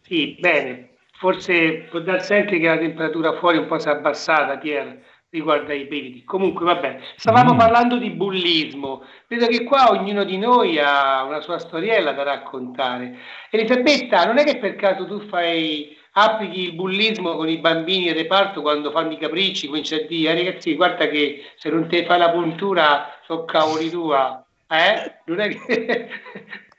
[0.00, 0.90] Sì, bene.
[1.16, 5.70] Forse può darsi anche che la temperatura fuori un po' si è abbassata, Pier, riguardo
[5.70, 6.24] ai brividi.
[6.24, 7.58] Comunque, vabbè, stavamo Mm.
[7.58, 9.02] parlando di bullismo.
[9.28, 13.16] Vedo che qua ognuno di noi ha una sua storiella da raccontare.
[13.50, 18.14] Elisabetta, non è che per caso tu fai, applichi il bullismo con i bambini in
[18.14, 22.04] reparto quando fanno i capricci, cominci a dire, "Eh, ragazzi, guarda che se non te
[22.04, 25.20] fai la puntura, so cavoli tua, eh?
[25.26, 26.08] Non è che...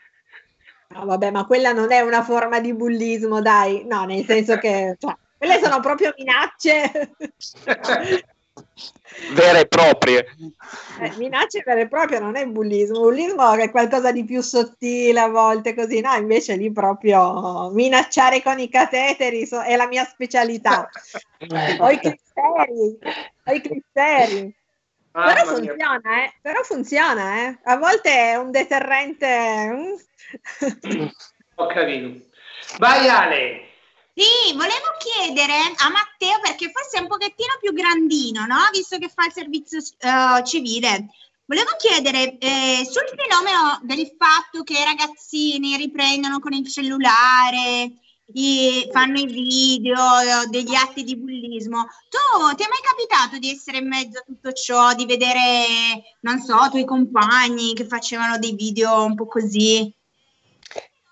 [0.88, 3.84] No, vabbè, ma quella non è una forma di bullismo, dai.
[3.86, 7.12] No, nel senso che cioè, quelle sono proprio minacce,
[9.34, 10.26] Vere e proprie.
[11.00, 13.00] eh, minacce vere e proprie, non è bullismo.
[13.00, 16.14] Bullismo è qualcosa di più sottile a volte così, no?
[16.16, 20.90] Invece lì proprio minacciare con i cateteri so- è la mia specialità.
[21.80, 22.98] Ho i criteri,
[23.46, 24.56] ho i criteri.
[25.12, 25.72] Però Mamma mia.
[25.72, 26.34] funziona, eh?
[26.42, 27.60] Però funziona, eh?
[27.64, 29.98] A volte è un deterrente.
[30.88, 31.06] mm.
[31.56, 32.26] Ho capito.
[32.80, 33.62] Vai Ale.
[34.18, 38.56] Sì, volevo chiedere a Matteo, perché forse è un pochettino più grandino, no?
[38.72, 41.08] Visto che fa il servizio eh, civile.
[41.46, 47.92] Volevo chiedere eh, sul fenomeno del fatto che i ragazzini riprendono con il cellulare,
[48.34, 51.86] i- fanno i video eh, degli atti di bullismo.
[52.10, 56.40] Tu ti è mai capitato di essere in mezzo a tutto ciò, di vedere, non
[56.40, 59.94] so, i tuoi compagni che facevano dei video un po' così?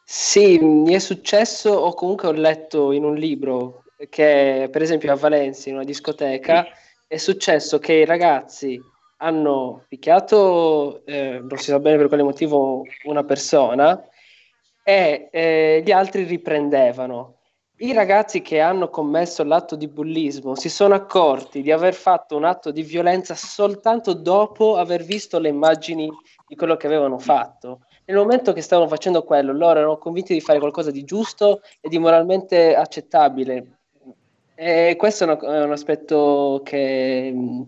[0.06, 5.16] Sì, mi è successo o comunque ho letto in un libro che per esempio a
[5.16, 6.66] Valencia in una discoteca
[7.08, 8.80] è successo che i ragazzi
[9.18, 14.04] hanno picchiato, eh, non si sa bene per quale motivo, una persona
[14.84, 17.38] e eh, gli altri riprendevano.
[17.78, 22.44] I ragazzi che hanno commesso l'atto di bullismo si sono accorti di aver fatto un
[22.44, 26.10] atto di violenza soltanto dopo aver visto le immagini
[26.46, 27.80] di quello che avevano fatto.
[28.06, 31.88] Nel momento che stavano facendo quello, loro erano convinti di fare qualcosa di giusto e
[31.90, 33.80] di moralmente accettabile.
[34.56, 37.62] E questo è, una- è un aspetto che, mm,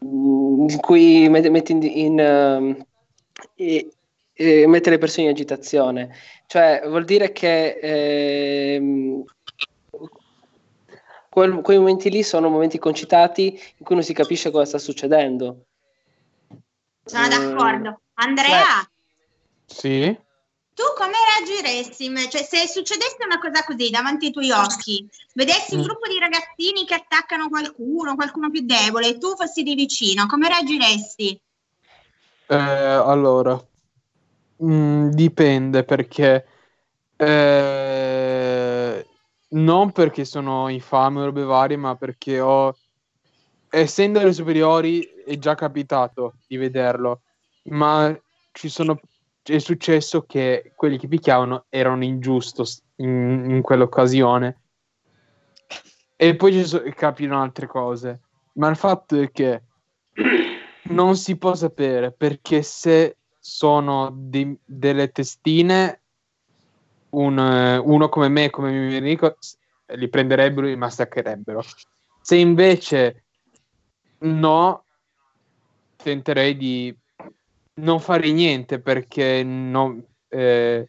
[0.00, 2.86] in cui met- metti in, in, ehm,
[3.54, 3.90] e-
[4.32, 6.14] e mette le persone in agitazione.
[6.46, 9.22] Cioè, vuol dire che ehm,
[11.28, 15.66] quel- quei momenti lì sono momenti concitati in cui non si capisce cosa sta succedendo.
[17.04, 18.00] Sono Eh, d'accordo.
[18.14, 18.88] Andrea,
[19.66, 20.24] Sì?
[20.76, 22.14] tu come reagiresti?
[22.28, 25.84] Cioè, se succedesse una cosa così davanti ai tuoi occhi, vedessi un Mm.
[25.84, 30.48] gruppo di ragazzini che attaccano qualcuno, qualcuno più debole, e tu fossi di vicino, come
[30.48, 31.40] reagiresti?
[32.48, 33.58] Eh, allora,
[34.62, 36.46] mm, dipende perché
[37.16, 39.06] eh,
[39.48, 42.76] non perché sono infame o robe varie, ma perché ho,
[43.70, 47.22] essendo alle superiori, è già capitato di vederlo,
[47.70, 48.14] ma
[48.52, 49.00] ci sono,
[49.46, 52.64] è successo che quelli che picchiavano erano ingiusto
[52.96, 54.62] in, in quell'occasione.
[56.16, 58.20] E poi so- capitano altre cose.
[58.54, 59.62] Ma il fatto è che
[60.88, 66.00] non si può sapere perché se sono di- delle testine,
[67.10, 67.38] un,
[67.84, 69.56] uno come me, come mio amico, s-
[69.88, 71.62] li prenderebbero e li massacrerebbero.
[72.20, 73.24] Se invece
[74.18, 74.84] no,
[75.96, 76.96] tenterei di
[77.76, 80.88] non fare niente perché non, eh,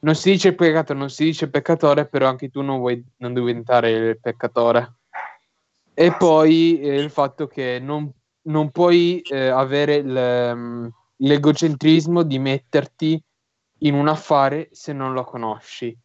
[0.00, 3.90] non si dice peccato, non si dice peccatore, però anche tu non vuoi non diventare
[3.90, 4.98] il peccatore.
[5.94, 8.10] E poi eh, il fatto che non,
[8.42, 13.22] non puoi eh, avere mm, l'egocentrismo di metterti
[13.78, 15.96] in un affare se non lo conosci.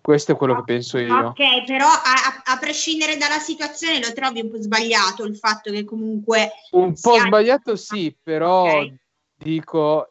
[0.00, 1.28] Questo è quello che penso io.
[1.28, 5.84] Ok, però a, a- prescindere dalla situazione lo trovi un po' sbagliato il fatto che
[5.84, 8.94] comunque Un po' sbagliato sì, però Ok.
[9.42, 10.08] Dico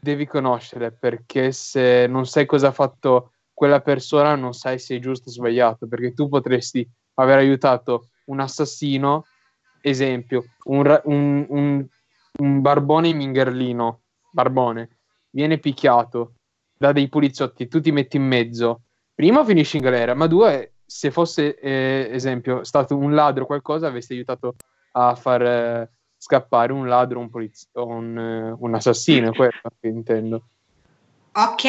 [0.00, 4.98] devi conoscere perché se non sai cosa ha fatto quella persona non sai se è
[4.98, 9.26] giusto o sbagliato, perché tu potresti aver aiutato un assassino,
[9.80, 11.86] esempio, un, un- un-
[12.38, 14.00] un barbone mingerlino,
[14.32, 14.88] barbone,
[15.30, 16.34] viene picchiato
[16.76, 18.82] da dei poliziotti, tu ti metti in mezzo,
[19.14, 23.86] prima finisci in galera, ma due, se fosse, eh, esempio, stato un ladro o qualcosa,
[23.86, 24.56] avresti aiutato
[24.92, 25.90] a far eh,
[26.22, 30.44] scappare un ladro, un poliziotti, un, eh, un assassino, è quello che intendo.
[31.34, 31.64] Ok,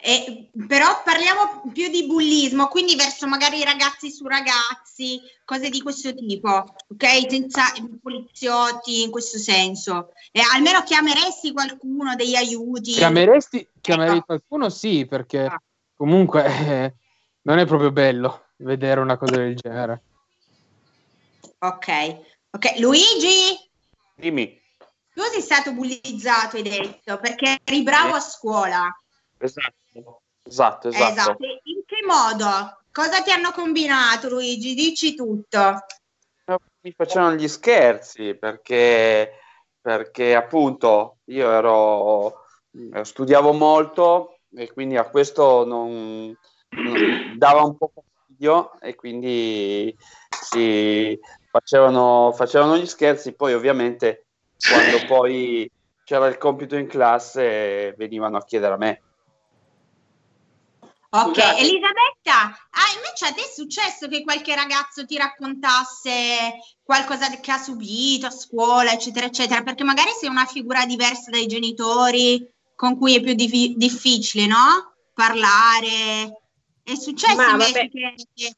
[0.00, 6.14] e- però parliamo più di bullismo, quindi verso magari ragazzi su ragazzi, cose di questo
[6.14, 7.28] tipo, ok?
[7.28, 7.64] Senza
[8.00, 10.12] poliziotti in questo senso.
[10.30, 12.92] E almeno chiameresti qualcuno, degli aiuti.
[12.92, 14.68] Chiameresti, chiamerei qualcuno?
[14.68, 15.50] Sì, perché
[15.96, 16.94] comunque eh,
[17.42, 20.02] non è proprio bello vedere una cosa del genere.
[21.58, 21.88] Ok,
[22.50, 22.78] ok.
[22.78, 23.65] Luigi,
[24.16, 24.60] Dimmi.
[25.12, 28.88] tu sei stato bullizzato, hai detto, perché eri bravo a scuola.
[29.38, 31.12] Esatto, esatto, esatto.
[31.12, 31.44] Esatto.
[31.64, 32.80] In che modo?
[32.90, 34.74] Cosa ti hanno combinato, Luigi?
[34.74, 35.84] Dici tutto.
[36.80, 39.32] Mi facevano gli scherzi perché,
[39.80, 42.44] perché appunto io ero,
[43.02, 46.34] studiavo molto e quindi a questo non,
[46.70, 49.94] non- dava un po' fastidio e quindi
[50.30, 51.18] si
[51.58, 54.26] facevano, facevano gli scherzi, poi ovviamente
[54.68, 55.70] quando poi
[56.04, 59.00] c'era il compito in classe venivano a chiedere a me.
[61.08, 61.60] Ok, Scusate.
[61.60, 67.58] Elisabetta, ah, invece a te è successo che qualche ragazzo ti raccontasse qualcosa che ha
[67.58, 73.16] subito a scuola, eccetera, eccetera, perché magari sei una figura diversa dai genitori con cui
[73.16, 74.94] è più diffi- difficile, no?
[75.14, 76.42] Parlare.
[76.82, 78.14] È successo Ma invece vabbè.
[78.34, 78.54] che...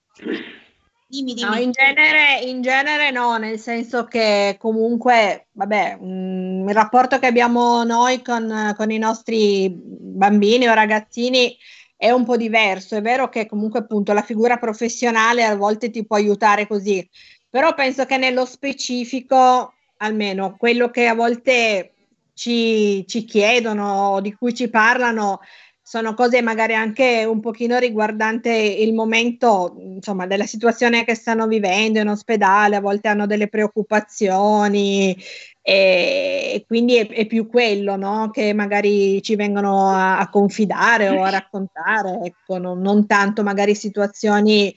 [1.10, 1.48] Dimmi, dimmi.
[1.48, 7.24] No, in genere, in genere no, nel senso che comunque, vabbè, mm, il rapporto che
[7.24, 11.56] abbiamo noi con, con i nostri bambini o ragazzini
[11.96, 12.94] è un po' diverso.
[12.94, 17.08] È vero che comunque appunto la figura professionale a volte ti può aiutare così,
[17.48, 21.94] però penso che nello specifico, almeno quello che a volte
[22.34, 25.40] ci, ci chiedono o di cui ci parlano,
[25.88, 31.98] sono cose magari anche un pochino riguardante il momento, insomma, della situazione che stanno vivendo
[31.98, 35.16] in ospedale, a volte hanno delle preoccupazioni
[35.62, 38.28] e, quindi è, è più quello, no?
[38.30, 43.74] Che magari ci vengono a, a confidare o a raccontare, ecco, non, non tanto magari
[43.74, 44.74] situazioni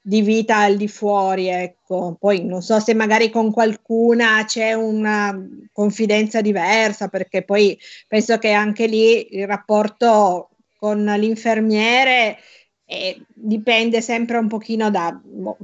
[0.00, 2.16] di vita al di fuori, ecco.
[2.18, 5.38] Poi non so se magari con qualcuna c'è una
[5.72, 10.48] confidenza diversa, perché poi penso che anche lì il rapporto
[10.78, 12.38] con l'infermiere
[12.84, 15.56] eh, dipende sempre un pochino da boh,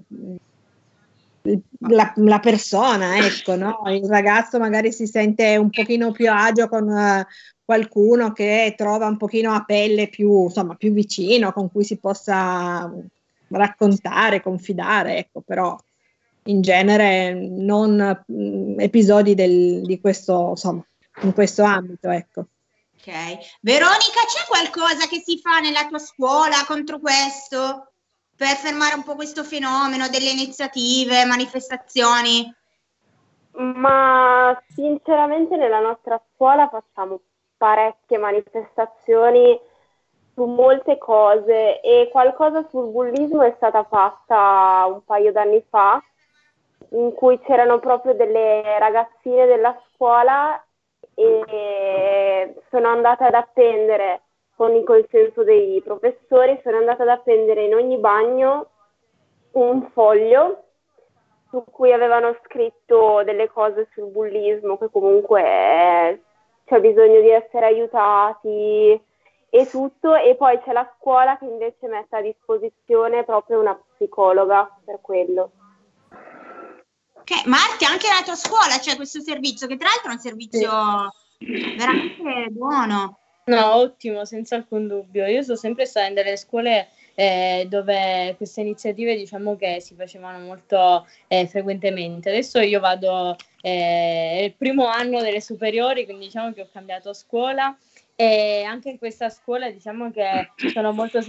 [1.88, 3.82] la, la persona, ecco, no?
[3.86, 7.26] Il ragazzo magari si sente un pochino più agio con eh,
[7.64, 12.90] qualcuno che trova un pochino a pelle più, insomma, più vicino, con cui si possa
[13.48, 15.76] raccontare, confidare, ecco, però
[16.44, 20.84] in genere non mh, episodi del, di questo, insomma,
[21.22, 22.46] in questo ambito, ecco.
[23.00, 23.58] Ok.
[23.62, 27.92] Veronica, c'è qualcosa che si fa nella tua scuola contro questo?
[28.36, 32.54] Per fermare un po' questo fenomeno, delle iniziative, manifestazioni?
[33.52, 37.20] Ma sinceramente nella nostra scuola facciamo
[37.56, 39.58] parecchie manifestazioni
[40.34, 46.02] su molte cose e qualcosa sul bullismo è stata fatta un paio d'anni fa
[46.90, 50.62] in cui c'erano proprio delle ragazzine della scuola
[51.14, 54.22] e sono andata ad appendere
[54.54, 58.68] con il consenso dei professori, sono andata ad appendere in ogni bagno
[59.52, 60.64] un foglio
[61.48, 66.22] su cui avevano scritto delle cose sul bullismo, che comunque
[66.64, 69.02] c'è bisogno di essere aiutati
[69.52, 74.70] e tutto, e poi c'è la scuola che invece mette a disposizione proprio una psicologa
[74.84, 75.50] per quello.
[77.30, 81.14] Ok, Marti, anche nella tua scuola c'è questo servizio, che tra l'altro è un servizio
[81.38, 83.18] veramente buono.
[83.44, 85.26] No, ottimo, senza alcun dubbio.
[85.26, 90.44] Io sono sempre stata in delle scuole eh, dove queste iniziative diciamo che si facevano
[90.44, 92.30] molto eh, frequentemente.
[92.30, 97.12] Adesso io vado, eh, è il primo anno delle superiori, quindi diciamo che ho cambiato
[97.12, 97.76] scuola
[98.16, 101.22] e anche in questa scuola diciamo che sono molto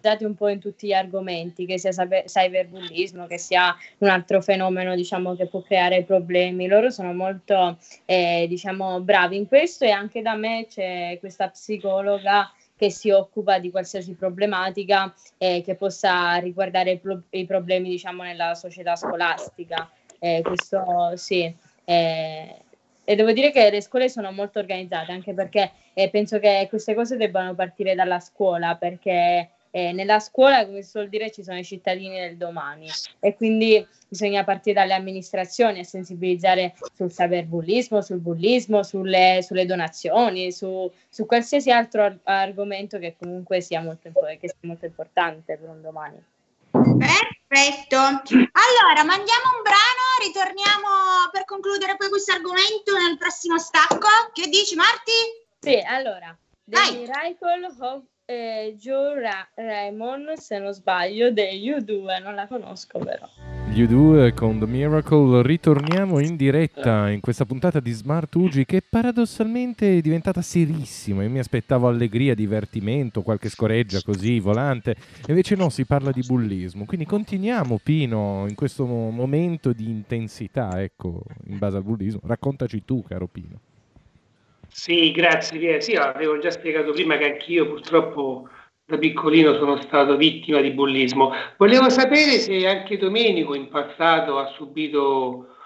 [0.00, 4.40] sensibilizzati un po' in tutti gli argomenti, che sia cyber- cyberbullismo, che sia un altro
[4.40, 6.66] fenomeno diciamo che può creare problemi.
[6.66, 12.50] Loro sono molto eh, diciamo bravi in questo e anche da me c'è questa psicologa
[12.76, 18.54] che si occupa di qualsiasi problematica eh, che possa riguardare pro- i problemi diciamo nella
[18.54, 19.90] società scolastica.
[20.18, 21.54] Eh, questo sì.
[21.84, 22.54] eh,
[23.04, 26.94] e devo dire che le scuole sono molto organizzate, anche perché eh, penso che queste
[26.94, 31.58] cose debbano partire dalla scuola, perché eh, nella scuola, come si suol dire, ci sono
[31.58, 32.88] i cittadini del domani
[33.20, 40.50] e quindi bisogna partire dalle amministrazioni a sensibilizzare sul cyberbullismo, sul bullismo, sulle, sulle donazioni,
[40.50, 45.56] su, su qualsiasi altro ar- argomento che comunque sia molto, impo- che sia molto importante
[45.56, 46.22] per un domani.
[46.70, 47.96] Perfetto.
[47.96, 54.08] Allora, mandiamo un brano, ritorniamo per concludere poi questo argomento nel prossimo stacco.
[54.32, 55.12] Che dici, Marti?
[55.60, 57.06] Sì, allora, The Vai.
[58.30, 63.26] Eh, Joe Ra- Raymond, se non sbaglio, degli U2, non la conosco però.
[63.72, 68.82] Gli U2 con The Miracle ritorniamo in diretta in questa puntata di Smart Ugi che
[68.88, 71.24] paradossalmente è diventata serissima.
[71.24, 74.94] Io mi aspettavo allegria, divertimento, qualche scoreggia così, volante.
[75.26, 76.84] Invece no, si parla di bullismo.
[76.84, 82.20] Quindi continuiamo Pino in questo mo- momento di intensità, ecco, in base al bullismo.
[82.22, 83.58] Raccontaci tu, caro Pino.
[84.72, 85.82] Sì, grazie Pier.
[85.82, 88.48] Sì, avevo già spiegato prima che anch'io purtroppo
[88.84, 91.32] da piccolino sono stato vittima di bullismo.
[91.56, 95.56] Volevo sapere se anche Domenico in passato ha subito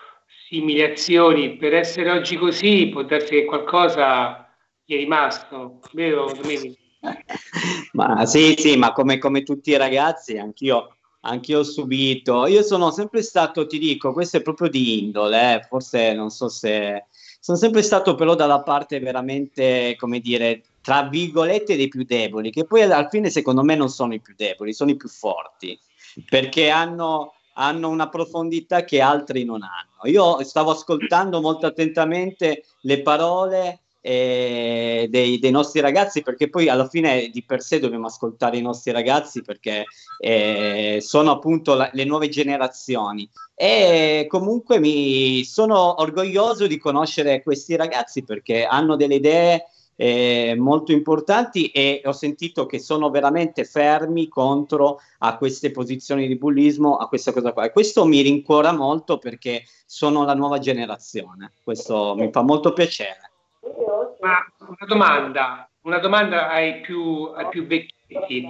[0.48, 1.56] simili azioni.
[1.56, 4.48] Per essere oggi così può darsi che qualcosa
[4.84, 6.76] gli è rimasto, vero Domenico?
[7.92, 12.46] Ma sì, sì, ma come, come tutti i ragazzi, anch'io, anch'io ho subito.
[12.46, 16.48] Io sono sempre stato, ti dico, questo è proprio di indole, eh, forse non so
[16.48, 17.06] se.
[17.44, 22.64] Sono sempre stato però dalla parte veramente, come dire, tra virgolette dei più deboli, che
[22.64, 25.78] poi alla fine secondo me non sono i più deboli, sono i più forti,
[26.26, 30.10] perché hanno, hanno una profondità che altri non hanno.
[30.10, 36.86] Io stavo ascoltando molto attentamente le parole eh, dei, dei nostri ragazzi, perché poi alla
[36.86, 39.84] fine di per sé dobbiamo ascoltare i nostri ragazzi perché
[40.18, 43.26] eh, sono appunto la- le nuove generazioni.
[43.54, 50.92] E comunque mi sono orgoglioso di conoscere questi ragazzi perché hanno delle idee eh, molto
[50.92, 57.08] importanti e ho sentito che sono veramente fermi contro a queste posizioni di bullismo, a
[57.08, 57.64] questa cosa qua.
[57.64, 61.52] E questo mi rincuora molto perché sono la nuova generazione.
[61.62, 63.30] Questo mi fa molto piacere.
[64.20, 68.48] Ma una domanda, una domanda ai più, ai più vecchietti.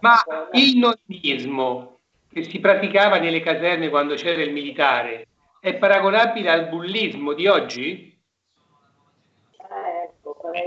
[0.00, 2.00] Ma il nonnismo
[2.30, 5.28] che si praticava nelle caserme quando c'era il militare
[5.60, 8.14] è paragonabile al bullismo di oggi?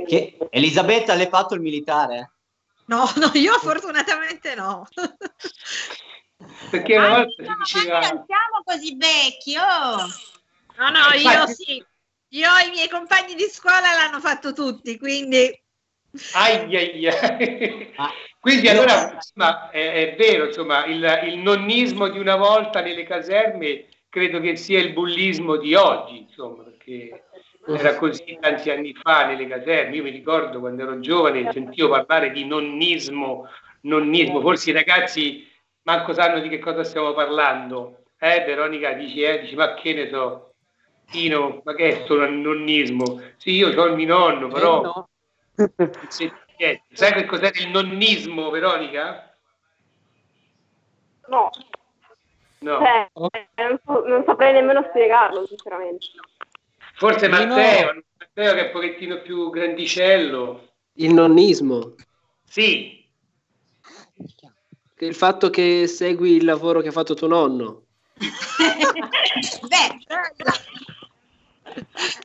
[0.08, 2.32] Che, Elisabetta, l'hai fatto il militare?
[2.88, 4.88] No, no, io fortunatamente no.
[6.72, 8.00] Perché una volta si diceva...
[8.00, 9.98] non siamo così vecchi, oh!
[10.78, 11.86] No, no, io Infatti- sì.
[12.30, 15.52] Io e i miei compagni di scuola l'hanno fatto tutti, quindi
[16.34, 17.94] Ai, ai, ai.
[17.96, 23.04] Ah, Quindi allora insomma, è, è vero, insomma, il, il nonnismo di una volta nelle
[23.04, 27.26] caserme credo che sia il bullismo di oggi, insomma, perché
[27.68, 29.96] era così tanti anni fa nelle caserme.
[29.96, 33.48] Io mi ricordo quando ero giovane sentivo parlare di nonnismo,
[33.82, 34.42] nonnismo.
[34.42, 35.48] Forse i ragazzi
[35.84, 38.04] manco sanno di che cosa stiamo parlando.
[38.18, 40.49] Eh, Veronica dici, eh, dici, ma che ne so,
[41.10, 43.22] Tino, ma che è sto nonnismo?
[43.38, 45.08] Sì, io ho il mio nonno, però...
[46.08, 46.84] Sì, niente.
[46.94, 49.38] Sai che cos'è il nonnismo, Veronica?
[51.28, 51.50] No,
[52.62, 52.80] No.
[52.80, 53.10] cioè,
[53.56, 56.08] non, so- non saprei nemmeno spiegarlo, sinceramente.
[56.96, 60.74] Forse Matteo, Matteo che è un pochettino più grandicello.
[60.94, 61.96] Il nonnismo.
[62.44, 63.08] Sì,
[64.96, 67.86] Che Il fatto che segui il lavoro che ha fatto tuo nonno.
[69.70, 70.00] Beh,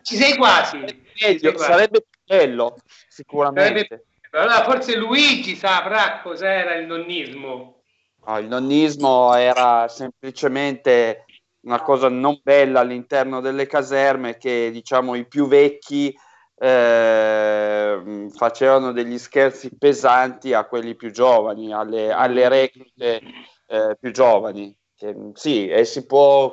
[0.02, 0.78] ci sei quasi.
[1.20, 2.76] Meglio, sarebbe più bello,
[3.08, 3.86] sicuramente.
[3.88, 7.82] Sarebbe- Allora, forse Luigi saprà cos'era il nonnismo.
[8.26, 11.24] No, il nonnismo era semplicemente
[11.60, 16.14] una cosa non bella all'interno delle caserme che diciamo i più vecchi
[16.56, 23.20] eh, facevano degli scherzi pesanti a quelli più giovani, alle, alle reclute
[23.66, 24.74] eh, più giovani.
[24.96, 26.52] Che, sì, e si può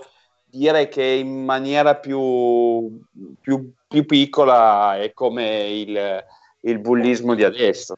[0.51, 2.99] dire che in maniera più,
[3.39, 6.23] più, più piccola è come il,
[6.61, 7.95] il bullismo di adesso.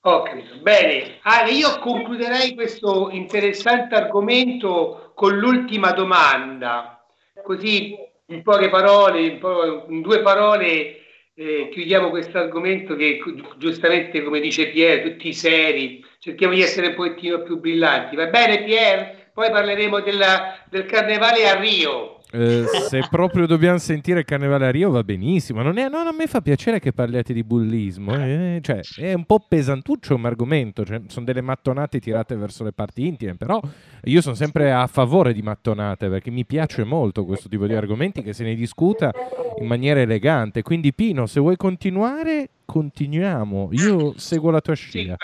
[0.00, 0.58] Capito.
[0.60, 7.04] Bene, Ale, io concluderei questo interessante argomento con l'ultima domanda,
[7.42, 7.96] così
[8.26, 10.98] in poche parole, in, po- in due parole
[11.34, 16.88] eh, chiudiamo questo argomento che gi- giustamente, come dice Pier, tutti seri, cerchiamo di essere
[16.88, 18.14] un pochettino più brillanti.
[18.14, 19.15] Va bene Pier?
[19.36, 22.20] Poi parleremo della- del carnevale a Rio.
[22.32, 25.60] Eh, se proprio dobbiamo sentire Carnevale a Rio va benissimo.
[25.60, 28.14] Non è, no, a me fa piacere che parliate di bullismo.
[28.14, 30.86] eh, cioè, è un po' pesantuccio come argomento.
[30.86, 33.36] Cioè, sono delle mattonate tirate verso le parti intime.
[33.36, 33.60] Però
[34.04, 38.22] io sono sempre a favore di mattonate perché mi piace molto questo tipo di argomenti
[38.22, 39.12] che se ne discuta
[39.60, 40.62] in maniera elegante.
[40.62, 43.68] Quindi, Pino, se vuoi continuare, continuiamo.
[43.72, 45.14] Io seguo la tua scia.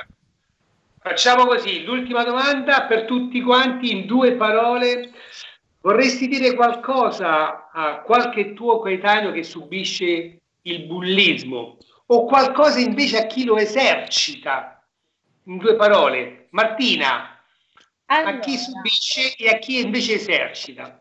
[1.03, 5.11] Facciamo così, l'ultima domanda per tutti quanti in due parole.
[5.81, 11.77] Vorresti dire qualcosa a qualche tuo coetaneo che subisce il bullismo
[12.07, 14.81] o qualcosa invece a chi lo esercita?
[15.47, 16.47] In due parole.
[16.51, 17.37] Martina,
[18.07, 21.01] a chi subisce e a chi invece esercita?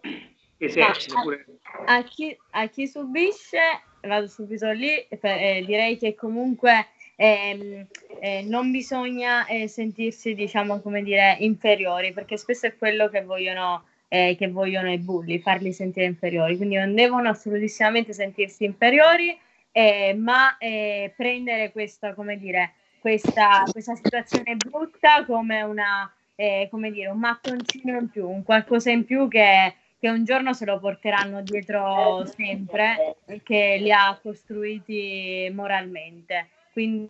[0.58, 1.46] Esercita pure.
[1.86, 6.88] a chi, a chi subisce, vado subito lì, eh, direi che comunque
[7.22, 7.86] ehm,
[8.20, 13.84] eh, non bisogna eh, sentirsi, diciamo, come dire, inferiori, perché spesso è quello che vogliono,
[14.08, 19.38] eh, che vogliono i bulli, farli sentire inferiori, quindi non devono assolutissimamente sentirsi inferiori,
[19.72, 26.92] eh, ma eh, prendere questa, come dire, questa, questa situazione brutta come una, eh, come
[26.92, 30.80] dire, un mattoncino in più, un qualcosa in più che che un giorno se lo
[30.80, 36.48] porteranno dietro sempre e che li ha costruiti moralmente.
[36.72, 37.10] Quindi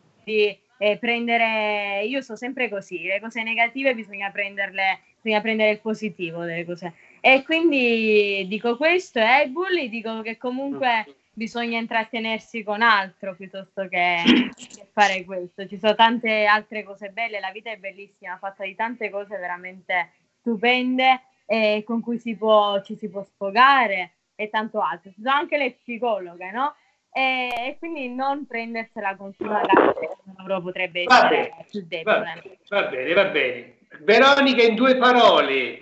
[0.78, 6.44] eh, prendere, io so sempre così, le cose negative bisogna prenderle, bisogna prendere il positivo
[6.44, 6.94] delle cose.
[7.20, 13.88] E quindi dico questo e ai bulli dico che comunque bisogna intrattenersi con altro piuttosto
[13.88, 14.24] che,
[14.56, 15.68] che fare questo.
[15.68, 20.14] Ci sono tante altre cose belle, la vita è bellissima, fatta di tante cose veramente
[20.40, 25.12] stupende eh, con cui si può, ci si può sfogare e tanto altro.
[25.12, 26.76] Ci sono anche le psicologhe, no?
[27.14, 29.94] E, quindi non prendersela con chi magari
[30.38, 32.58] loro potrebbe Va essere bene, più va, debole.
[32.70, 33.78] va bene, va bene.
[34.00, 35.82] Veronica, in due parole,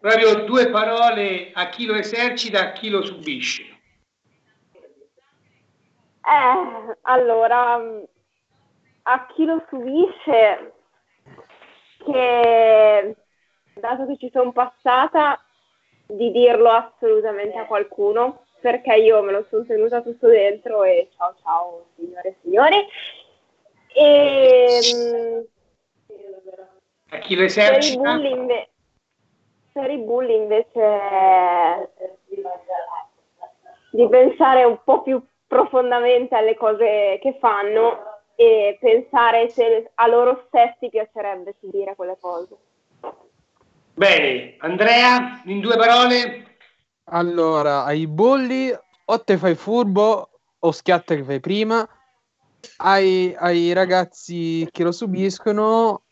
[0.00, 3.62] proprio due parole a chi lo esercita, a chi lo subisce.
[6.26, 7.80] Eh, allora,
[9.02, 10.72] a chi lo subisce,
[12.04, 13.16] che
[13.74, 15.40] dato che ci sono passata,
[16.06, 21.34] di dirlo assolutamente a qualcuno, perché io me lo sono tenuta tutto dentro e ciao
[21.42, 22.76] ciao signore e signori.
[23.88, 25.46] E,
[27.10, 28.70] A chi lo per i esercita, bulli, inve-
[29.70, 31.90] per i bulli invece
[33.90, 40.44] di pensare un po' più profondamente alle cose che fanno e pensare se a loro
[40.46, 42.56] stessi piacerebbe subire quelle cose.
[43.92, 44.54] bene.
[44.60, 46.53] Andrea, in due parole,
[47.06, 48.72] Allora, ai bulli
[49.06, 51.86] o te fai furbo o schiatta che fai prima.
[52.78, 56.02] Ai, ai ragazzi che lo subiscono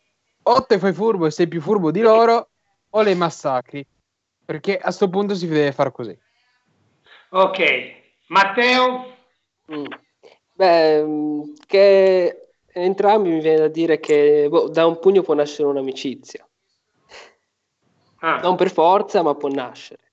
[0.43, 2.49] o te fai furbo e sei più furbo di loro
[2.91, 3.85] o le massacri.
[4.45, 6.17] Perché a sto punto si deve fare così.
[7.29, 8.01] ok.
[8.27, 9.11] Matteo,
[9.71, 9.85] Mm.
[10.51, 15.69] Beh, mm, che entrambi mi viene da dire che boh, da un pugno può nascere
[15.69, 16.45] un'amicizia.
[18.19, 20.12] Ah, Non per forza, ma può nascere.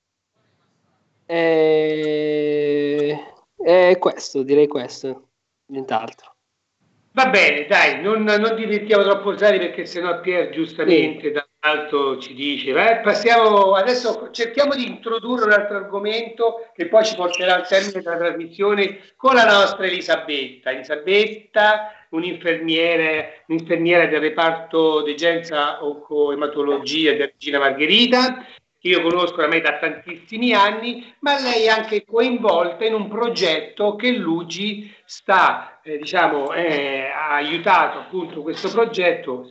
[1.33, 3.17] E...
[3.63, 5.29] e questo, direi questo,
[5.67, 6.35] nient'altro.
[7.13, 12.71] Va bene, dai, non, non diventiamo troppo seri perché sennò Pier giustamente dall'alto ci dice.
[12.71, 18.01] eh, passiamo adesso, cerchiamo di introdurre un altro argomento che poi ci porterà al termine
[18.01, 20.71] della trasmissione con la nostra Elisabetta.
[20.71, 28.45] Elisabetta, un'infermiera, un'infermiera del reparto degenza oncoematologia della Regina Margherita,
[28.81, 33.95] che io conosco ormai da tantissimi anni, ma lei è anche coinvolta in un progetto
[33.95, 39.47] che l'UGI sta, eh, diciamo, eh, ha aiutato appunto questo progetto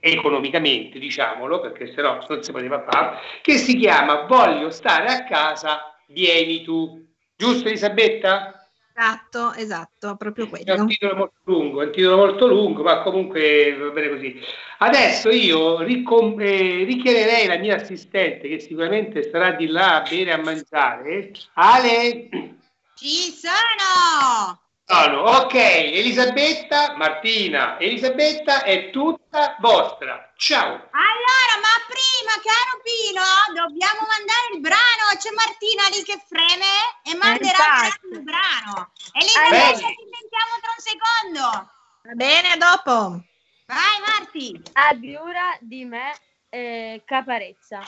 [0.00, 5.22] economicamente, diciamolo, perché se no non si poteva fare, che si chiama Voglio stare a
[5.22, 7.00] casa, vieni tu.
[7.36, 8.61] Giusto Elisabetta?
[8.94, 10.82] Esatto, esatto, proprio È quello.
[10.82, 14.40] un titolo molto lungo, è un titolo molto lungo, ma comunque va bene così.
[14.78, 20.30] Adesso io ricom- eh, richiederei la mia assistente, che sicuramente sarà di là a bere
[20.30, 21.30] e a mangiare.
[21.54, 22.28] Ale,
[22.94, 24.61] Ci sono!
[24.94, 30.30] Ok, Elisabetta, Martina, Elisabetta è tutta vostra.
[30.36, 30.68] Ciao.
[30.68, 33.24] Allora, ma prima, caro Pino,
[33.54, 35.16] dobbiamo mandare il brano.
[35.16, 38.76] C'è Martina lì che freme e manderà il brano.
[38.76, 41.72] Ah, Elisabetta, ci sentiamo tra un secondo.
[42.02, 43.24] Va bene, a dopo.
[43.64, 44.60] Vai, Marti.
[44.74, 46.14] Addiura di me
[46.50, 47.80] eh, caparezza.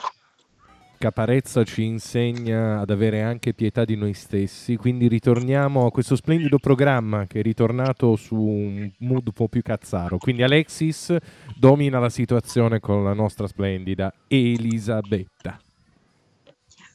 [1.05, 6.57] Caparezza ci insegna ad avere anche pietà di noi stessi, quindi ritorniamo a questo splendido
[6.57, 10.17] programma che è ritornato su un mood un po' più cazzaro.
[10.17, 11.15] Quindi Alexis
[11.55, 15.61] domina la situazione con la nostra splendida Elisabetta.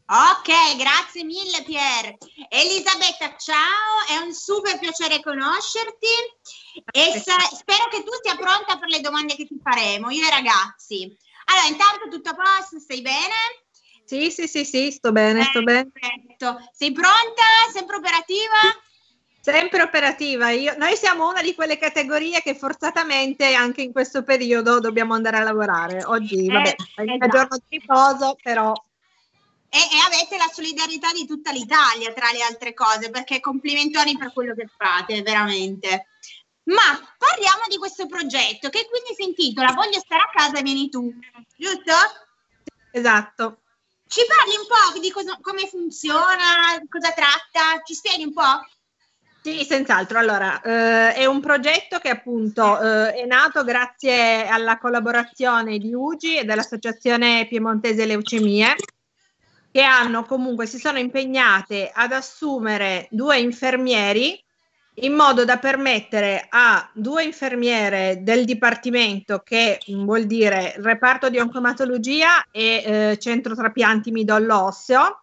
[0.06, 2.16] Ok, grazie mille Pier.
[2.48, 6.08] Elisabetta, ciao, è un super piacere conoscerti
[6.90, 10.26] e sa- spero che tu sia pronta per le domande che ti faremo, io e
[10.26, 11.16] i ragazzi.
[11.44, 13.68] Allora, intanto tutto a posto, stai bene?
[14.10, 15.88] Sì, sì, sì, sì, sto bene, sto bene.
[15.88, 16.58] Perfetto.
[16.72, 17.44] Sei pronta?
[17.72, 18.58] Sempre operativa?
[19.40, 20.50] Sempre operativa.
[20.50, 25.36] Io- noi siamo una di quelle categorie che forzatamente anche in questo periodo dobbiamo andare
[25.36, 26.02] a lavorare.
[26.04, 27.36] Oggi, vabbè, è il esatto.
[27.36, 28.72] giorno di riposo, però
[29.68, 34.32] E, e avete la solidarietà di tutta l'Italia, tra le altre cose, perché complimentoni per
[34.32, 36.08] quello che fate, veramente.
[36.64, 41.14] Ma parliamo di questo progetto che quindi si intitola Voglio stare a casa, vieni tu,
[41.56, 41.92] giusto?
[42.90, 43.59] esatto.
[44.10, 47.80] Ci parli un po' di cosa- come funziona, cosa tratta?
[47.84, 48.66] Ci spieghi un po'?
[49.40, 50.18] Sì, senz'altro.
[50.18, 56.38] Allora, eh, è un progetto che appunto eh, è nato grazie alla collaborazione di UGI
[56.38, 58.74] e dell'Associazione Piemontese Leucemie,
[59.70, 64.44] che hanno comunque si sono impegnate ad assumere due infermieri
[65.00, 72.46] in modo da permettere a due infermiere del dipartimento, che vuol dire reparto di oncomatologia
[72.50, 75.22] e eh, centro trapianti midollo osseo,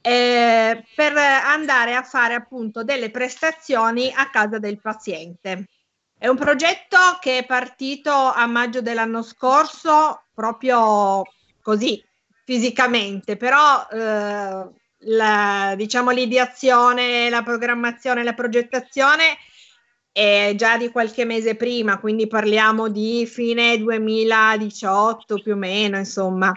[0.00, 5.68] eh, per andare a fare appunto delle prestazioni a casa del paziente.
[6.16, 11.22] È un progetto che è partito a maggio dell'anno scorso, proprio
[11.62, 12.02] così
[12.44, 14.68] fisicamente, però eh,
[15.04, 19.36] la, diciamo l'ideazione, la programmazione, la progettazione
[20.14, 26.52] è già di qualche mese prima, quindi parliamo di fine 2018 più o meno, insomma,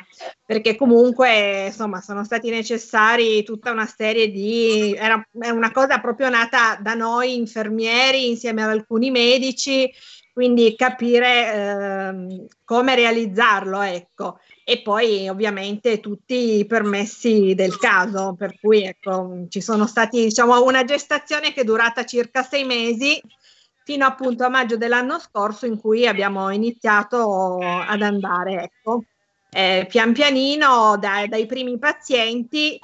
[0.45, 6.29] perché comunque insomma sono stati necessari tutta una serie di era è una cosa proprio
[6.29, 9.91] nata da noi infermieri insieme ad alcuni medici,
[10.31, 14.37] quindi capire ehm, come realizzarlo, ecco.
[14.69, 20.61] E poi ovviamente tutti i permessi del caso, per cui ecco, ci sono stati diciamo
[20.61, 23.17] una gestazione che è durata circa sei mesi
[23.85, 29.05] fino appunto a maggio dell'anno scorso in cui abbiamo iniziato ad andare, ecco,
[29.51, 32.77] eh, pian pianino dai, dai primi pazienti.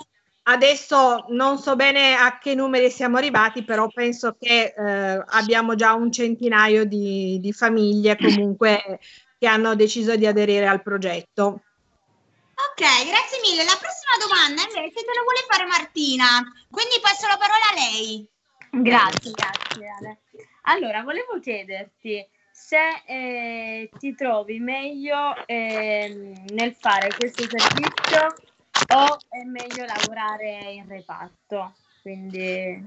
[0.43, 5.91] Adesso non so bene a che numeri siamo arrivati, però penso che eh, abbiamo già
[5.95, 8.99] un centinaio di, di famiglie comunque
[9.37, 11.63] che hanno deciso di aderire al progetto.
[12.53, 13.63] Ok, grazie mille.
[13.65, 18.27] La prossima domanda invece te la vuole fare Martina, quindi passo la parola a lei.
[18.69, 20.21] Grazie, grazie Ale.
[20.63, 28.35] Allora, volevo chiederti se eh, ti trovi meglio ehm, nel fare questo servizio
[28.95, 31.75] o è meglio lavorare in reparto.
[32.01, 32.83] Quindi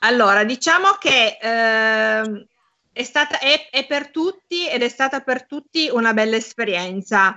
[0.00, 2.46] Allora, diciamo che ehm,
[2.92, 7.36] è, stata, è, è per tutti ed è stata per tutti una bella esperienza.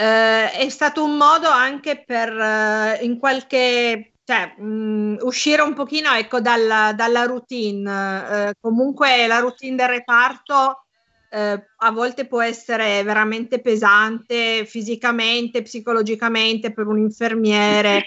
[0.00, 6.12] Eh, è stato un modo anche per eh, in qualche cioè, mh, uscire un pochino
[6.12, 8.50] ecco, dalla, dalla routine.
[8.50, 10.84] Eh, comunque la routine del reparto
[11.30, 18.06] eh, a volte può essere veramente pesante fisicamente, psicologicamente per un infermiere.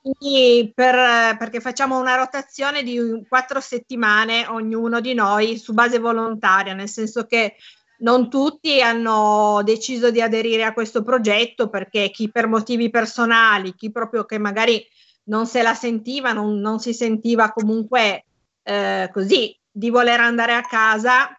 [0.00, 6.72] quindi per- perché facciamo una rotazione di quattro settimane ognuno di noi su base volontaria,
[6.72, 7.56] nel senso che
[7.98, 13.90] non tutti hanno deciso di aderire a questo progetto perché chi per motivi personali, chi
[13.90, 14.84] proprio che magari
[15.24, 18.24] non se la sentiva, non, non si sentiva comunque
[18.62, 21.38] eh, così di voler andare a casa,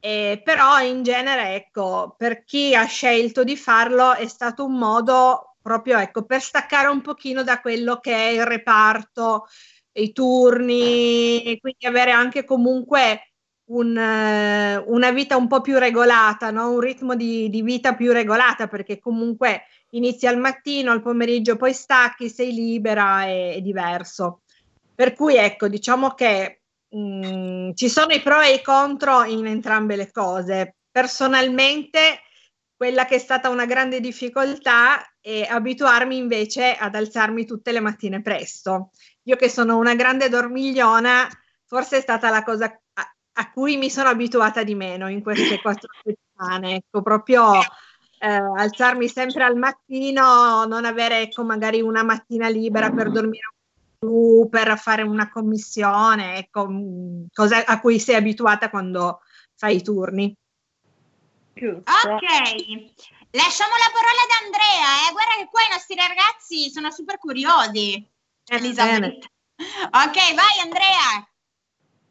[0.00, 5.56] eh, però in genere, ecco, per chi ha scelto di farlo è stato un modo
[5.60, 9.46] proprio, ecco, per staccare un pochino da quello che è il reparto,
[9.92, 13.32] i turni, quindi avere anche comunque
[13.66, 16.70] un, eh, una vita un po' più regolata, no?
[16.70, 21.72] un ritmo di, di, vita più regolata, perché comunque inizi al mattino, al pomeriggio poi
[21.72, 24.42] stacchi, sei libera, è, è diverso.
[24.94, 29.46] Per cui ecco, diciamo che mh, mm, ci sono i pro e i contro in
[29.46, 30.76] entrambe le cose.
[30.90, 32.20] Personalmente,
[32.76, 38.22] quella che è stata una grande difficoltà è abituarmi invece ad alzarmi tutte le mattine
[38.22, 38.90] presto.
[39.24, 41.28] Io che sono una grande dormigliona,
[41.64, 42.80] forse è stata la cosa
[43.38, 46.76] a, cui mi sono abituata di meno in queste quattro settimane.
[46.76, 47.52] Ecco, proprio
[48.18, 53.52] eh, alzarmi sempre al mattino, non avere ecco, magari una mattina libera per dormire
[53.98, 59.20] più, per fare una commissione, ecco, mm, cosa a cui sei abituata quando
[59.54, 60.34] fai i turni.
[61.56, 62.26] Ok,
[63.30, 65.12] lasciamo la parola ad Andrea, eh.
[65.12, 68.06] guarda che qua i nostri ragazzi sono super curiosi.
[68.48, 69.26] Elisabetta.
[69.56, 71.26] Ok, vai Andrea.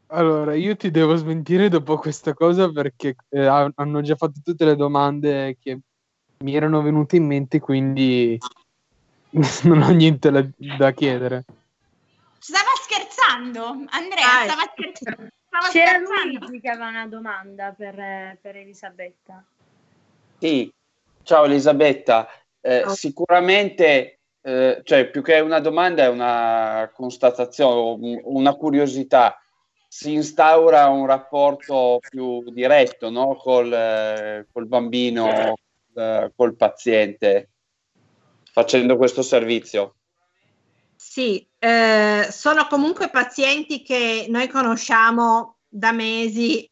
[0.08, 4.76] Allora, io ti devo smentire dopo questa cosa perché eh, hanno già fatto tutte le
[4.76, 5.80] domande che
[6.44, 8.38] mi erano venute in mente, quindi
[9.64, 11.46] non ho niente la- da chiedere.
[12.38, 15.28] Stava scherzando, Andrea, Ah, stava scherzando.
[15.48, 16.40] Stava C'era scherzando.
[16.40, 19.44] Luigi che aveva una domanda per, per Elisabetta.
[20.38, 20.72] Sì,
[21.24, 22.28] ciao Elisabetta,
[22.62, 22.96] Eh, Ciao.
[22.96, 29.40] sicuramente, eh, cioè più che una domanda è una constatazione, un- una curiosità.
[29.96, 33.38] Si instaura un rapporto più diretto, no?
[33.38, 35.56] Col, eh, col bambino,
[35.96, 37.52] eh, col paziente,
[38.52, 39.96] facendo questo servizio.
[40.98, 46.70] Sì, eh, sono comunque pazienti che noi conosciamo da mesi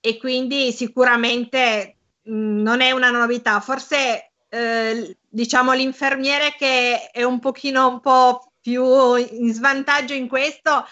[0.00, 3.60] e quindi sicuramente mh, non è una novità.
[3.60, 10.86] Forse eh, diciamo l'infermiere che è un pochino un po' più in svantaggio in questo,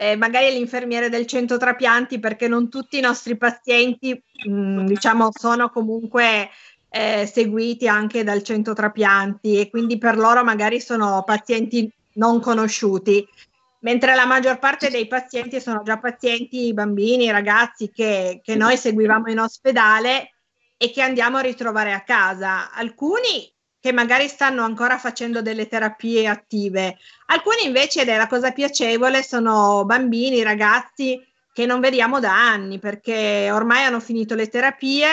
[0.00, 5.68] eh, magari l'infermiere del centro trapianti perché non tutti i nostri pazienti mh, diciamo sono
[5.68, 6.48] comunque
[6.88, 13.28] eh, seguiti anche dal centro trapianti e quindi per loro magari sono pazienti non conosciuti,
[13.80, 19.30] mentre la maggior parte dei pazienti sono già pazienti bambini, ragazzi che, che noi seguivamo
[19.30, 20.30] in ospedale
[20.78, 22.72] e che andiamo a ritrovare a casa.
[22.72, 28.52] Alcuni che magari stanno ancora facendo delle terapie attive, alcuni invece, ed è la cosa
[28.52, 35.08] piacevole, sono bambini, ragazzi che non vediamo da anni perché ormai hanno finito le terapie,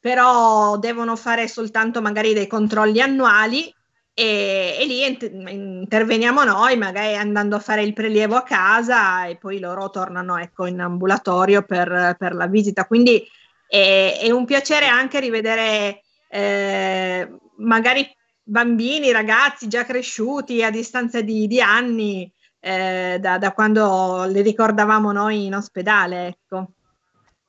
[0.00, 3.72] però devono fare soltanto magari dei controlli annuali
[4.12, 9.36] e, e lì int- interveniamo noi, magari andando a fare il prelievo a casa e
[9.36, 12.86] poi loro tornano ecco, in ambulatorio per, per la visita.
[12.86, 13.24] Quindi
[13.66, 17.28] è, è un piacere anche rivedere eh,
[17.60, 18.08] magari
[18.42, 25.12] bambini, ragazzi già cresciuti a distanza di, di anni eh, da, da quando li ricordavamo
[25.12, 26.26] noi in ospedale.
[26.26, 26.70] Ecco.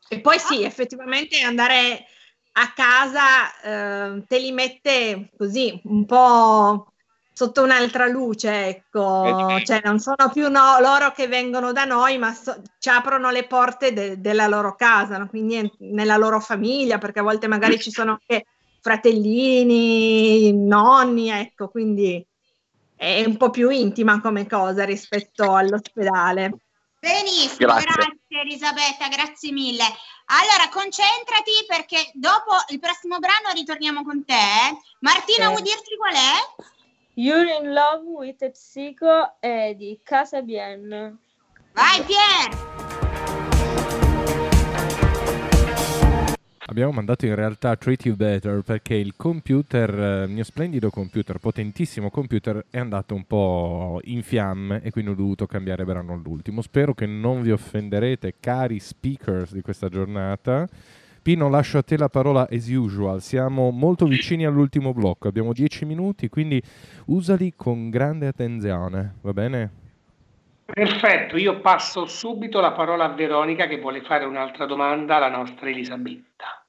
[0.10, 2.06] E poi sì, effettivamente andare
[2.54, 6.94] a casa eh, te li mette così un po'
[7.34, 12.34] sotto un'altra luce, ecco, cioè non sono più no- loro che vengono da noi, ma
[12.34, 15.28] so- ci aprono le porte de- della loro casa, no?
[15.28, 18.46] quindi nella loro famiglia, perché a volte magari ci sono anche
[18.82, 22.26] fratellini, nonni, ecco, quindi
[22.96, 26.56] è un po' più intima come cosa rispetto all'ospedale.
[27.00, 27.86] Benissimo, Grazie.
[27.86, 28.42] grazie.
[28.42, 29.84] Elisabetta, grazie mille.
[30.26, 34.34] Allora, concentrati perché dopo il prossimo brano ritorniamo con te.
[35.00, 35.52] Martina, Ok.
[35.52, 36.64] vuoi dirci qual è?
[37.16, 41.18] You're in love with a Psycho è di Casa Bien.
[41.74, 42.91] Vai Pier!
[46.72, 51.38] Abbiamo mandato in realtà Treat You Better perché il computer, eh, il mio splendido computer,
[51.38, 56.62] potentissimo computer, è andato un po' in fiamme e quindi ho dovuto cambiare brano all'ultimo.
[56.62, 60.66] Spero che non vi offenderete, cari speakers di questa giornata.
[61.22, 63.22] Pino, lascio a te la parola as usual.
[63.22, 66.64] Siamo molto vicini all'ultimo blocco, abbiamo 10 minuti, quindi
[67.08, 69.72] usali con grande attenzione, va bene?
[70.64, 75.68] Perfetto, io passo subito la parola a Veronica che vuole fare un'altra domanda alla nostra
[75.68, 76.61] Elisabetta.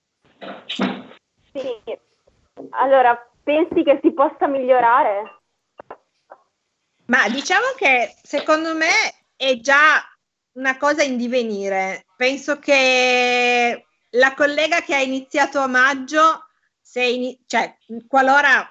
[1.52, 1.82] Sì.
[2.70, 5.42] Allora, pensi che si possa migliorare?
[7.06, 8.90] Ma diciamo che secondo me
[9.36, 10.02] è già
[10.52, 12.06] una cosa in divenire.
[12.16, 16.46] Penso che la collega che ha iniziato a maggio,
[16.80, 17.76] se in, cioè,
[18.06, 18.66] qualora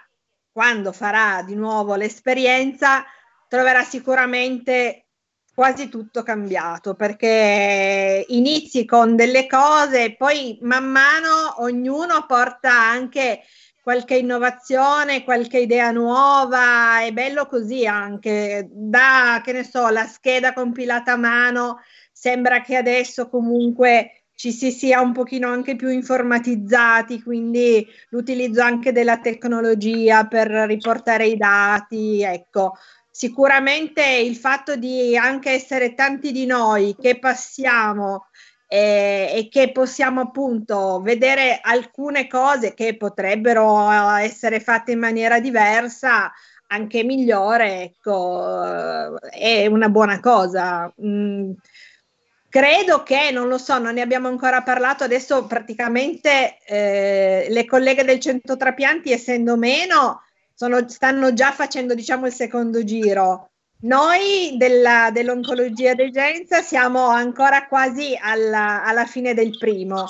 [0.52, 3.06] quando farà di nuovo l'esperienza,
[3.48, 5.08] troverà sicuramente
[5.54, 13.41] quasi tutto cambiato perché inizi con delle cose e poi man mano ognuno porta anche
[13.82, 20.54] qualche innovazione, qualche idea nuova, è bello così anche, da che ne so, la scheda
[20.54, 21.80] compilata a mano,
[22.12, 28.91] sembra che adesso comunque ci si sia un pochino anche più informatizzati, quindi l'utilizzo anche
[28.91, 32.74] della tecnologia per riportare i dati, ecco.
[33.12, 38.28] Sicuramente il fatto di anche essere tanti di noi che passiamo
[38.68, 46.32] eh, e che possiamo appunto vedere alcune cose che potrebbero essere fatte in maniera diversa,
[46.68, 50.91] anche migliore, ecco, è una buona cosa.
[51.05, 51.51] Mm,
[52.47, 58.05] credo che, non lo so, non ne abbiamo ancora parlato, adesso praticamente eh, le colleghe
[58.05, 60.22] del centro trapianti, essendo meno,
[60.62, 63.49] sono, stanno già facendo, diciamo, il secondo giro
[63.84, 70.07] noi della, dell'oncologia degenza siamo ancora quasi alla, alla fine del primo.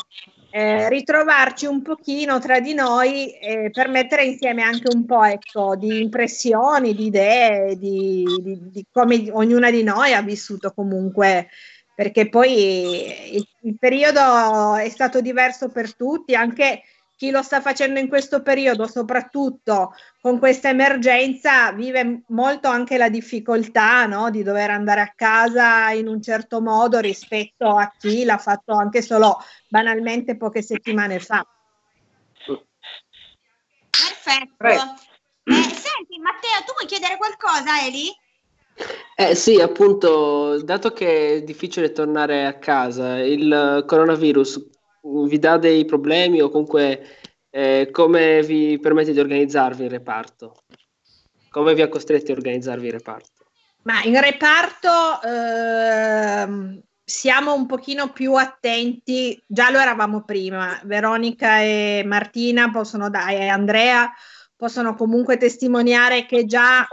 [0.53, 5.77] Eh, ritrovarci un pochino tra di noi e per mettere insieme anche un po' ecco,
[5.77, 11.47] di impressioni, di idee, di, di, di, come ognuna di noi ha vissuto comunque,
[11.95, 16.81] perché poi il, il periodo è stato diverso per tutti, anche
[17.22, 23.09] chi lo sta facendo in questo periodo, soprattutto con questa emergenza, vive molto anche la
[23.09, 24.32] difficoltà no?
[24.32, 29.03] di dover andare a casa in un certo modo rispetto a chi l'ha fatto anche
[29.03, 31.45] solo banalmente poche settimane fa.
[33.91, 34.65] Perfetto.
[35.43, 38.09] Eh, senti, Matteo, tu vuoi chiedere qualcosa, Eli?
[39.15, 45.85] Eh sì, appunto, dato che è difficile tornare a casa, il coronavirus vi dà dei
[45.85, 47.17] problemi o comunque
[47.49, 50.63] eh, come vi permette di organizzarvi in reparto?
[51.49, 53.45] Come vi ha costretti a organizzarvi in reparto?
[53.83, 62.03] Ma in reparto eh, siamo un pochino più attenti, già lo eravamo prima, Veronica e
[62.05, 64.09] Martina possono dare, e Andrea
[64.62, 66.88] possono comunque testimoniare che già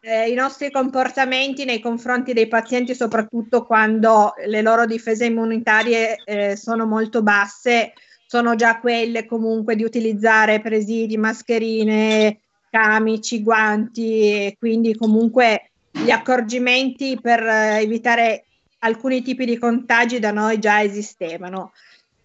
[0.00, 6.56] eh, i nostri comportamenti nei confronti dei pazienti, soprattutto quando le loro difese immunitarie eh,
[6.56, 7.92] sono molto basse,
[8.26, 17.16] sono già quelle comunque di utilizzare presidi, mascherine, camici, guanti e quindi comunque gli accorgimenti
[17.22, 18.46] per eh, evitare
[18.80, 21.70] alcuni tipi di contagi da noi già esistevano.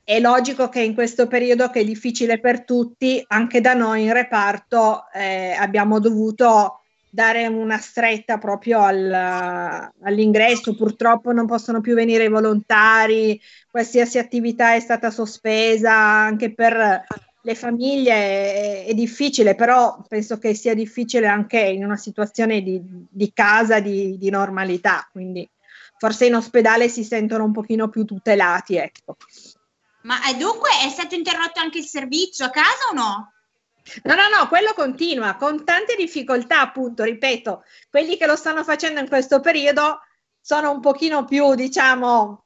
[0.06, 4.14] È logico che in questo periodo che è difficile per tutti, anche da noi in
[4.14, 9.14] reparto eh, abbiamo dovuto dare una stretta proprio al,
[10.02, 10.76] all'ingresso.
[10.76, 13.40] Purtroppo non possono più venire i volontari,
[13.70, 17.06] qualsiasi attività è stata sospesa anche per
[17.42, 18.14] le famiglie.
[18.14, 23.80] È, è difficile, però penso che sia difficile anche in una situazione di, di casa,
[23.80, 25.08] di, di normalità.
[25.12, 25.48] Quindi
[25.98, 29.16] forse in ospedale si sentono un pochino più tutelati, ecco.
[30.04, 33.34] Ma eh, dunque è stato interrotto anche il servizio a casa o no?
[34.04, 39.00] No, no, no, quello continua con tante difficoltà, appunto, ripeto, quelli che lo stanno facendo
[39.00, 40.00] in questo periodo
[40.40, 42.46] sono un pochino più, diciamo,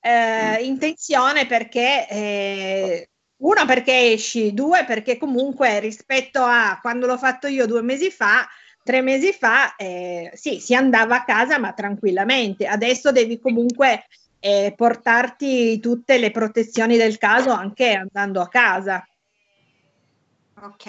[0.00, 7.18] eh, in tensione perché, eh, uno, perché esci, due, perché comunque rispetto a quando l'ho
[7.18, 8.48] fatto io due mesi fa,
[8.82, 14.06] tre mesi fa, eh, sì, si andava a casa ma tranquillamente, adesso devi comunque
[14.44, 19.06] e portarti tutte le protezioni del caso anche andando a casa.
[20.60, 20.86] Ok.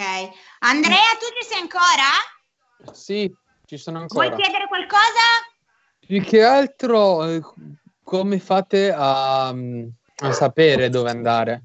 [0.58, 2.92] Andrea, tu ci sei ancora?
[2.92, 3.32] Sì,
[3.64, 4.26] ci sono ancora.
[4.26, 5.04] Vuoi chiedere qualcosa?
[6.00, 7.40] Più che altro, eh,
[8.02, 11.62] come fate a, a sapere dove andare?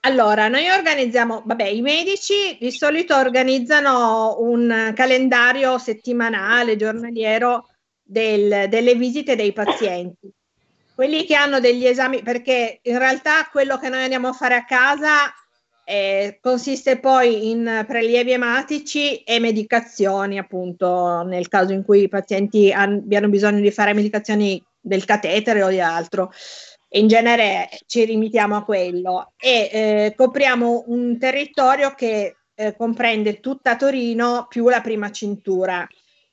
[0.00, 7.68] Allora, noi organizziamo, vabbè, i medici di solito organizzano un calendario settimanale, giornaliero
[8.02, 10.32] del, delle visite dei pazienti
[10.98, 14.64] quelli che hanno degli esami, perché in realtà quello che noi andiamo a fare a
[14.64, 15.32] casa
[15.84, 22.72] eh, consiste poi in prelievi ematici e medicazioni, appunto, nel caso in cui i pazienti
[22.72, 26.32] abbiano bisogno di fare medicazioni del catetere o di altro.
[26.94, 33.76] In genere ci limitiamo a quello e eh, copriamo un territorio che eh, comprende tutta
[33.76, 35.86] Torino più la prima cintura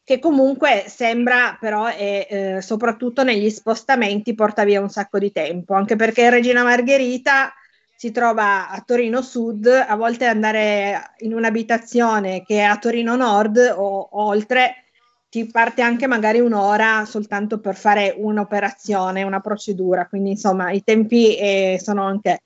[0.05, 5.73] che comunque sembra però e eh, soprattutto negli spostamenti porta via un sacco di tempo,
[5.73, 7.51] anche perché Regina Margherita
[7.97, 13.57] si trova a Torino Sud, a volte andare in un'abitazione che è a Torino Nord
[13.57, 14.85] o, o oltre
[15.29, 21.35] ci parte anche magari un'ora soltanto per fare un'operazione, una procedura, quindi insomma i tempi
[21.35, 22.41] eh, sono anche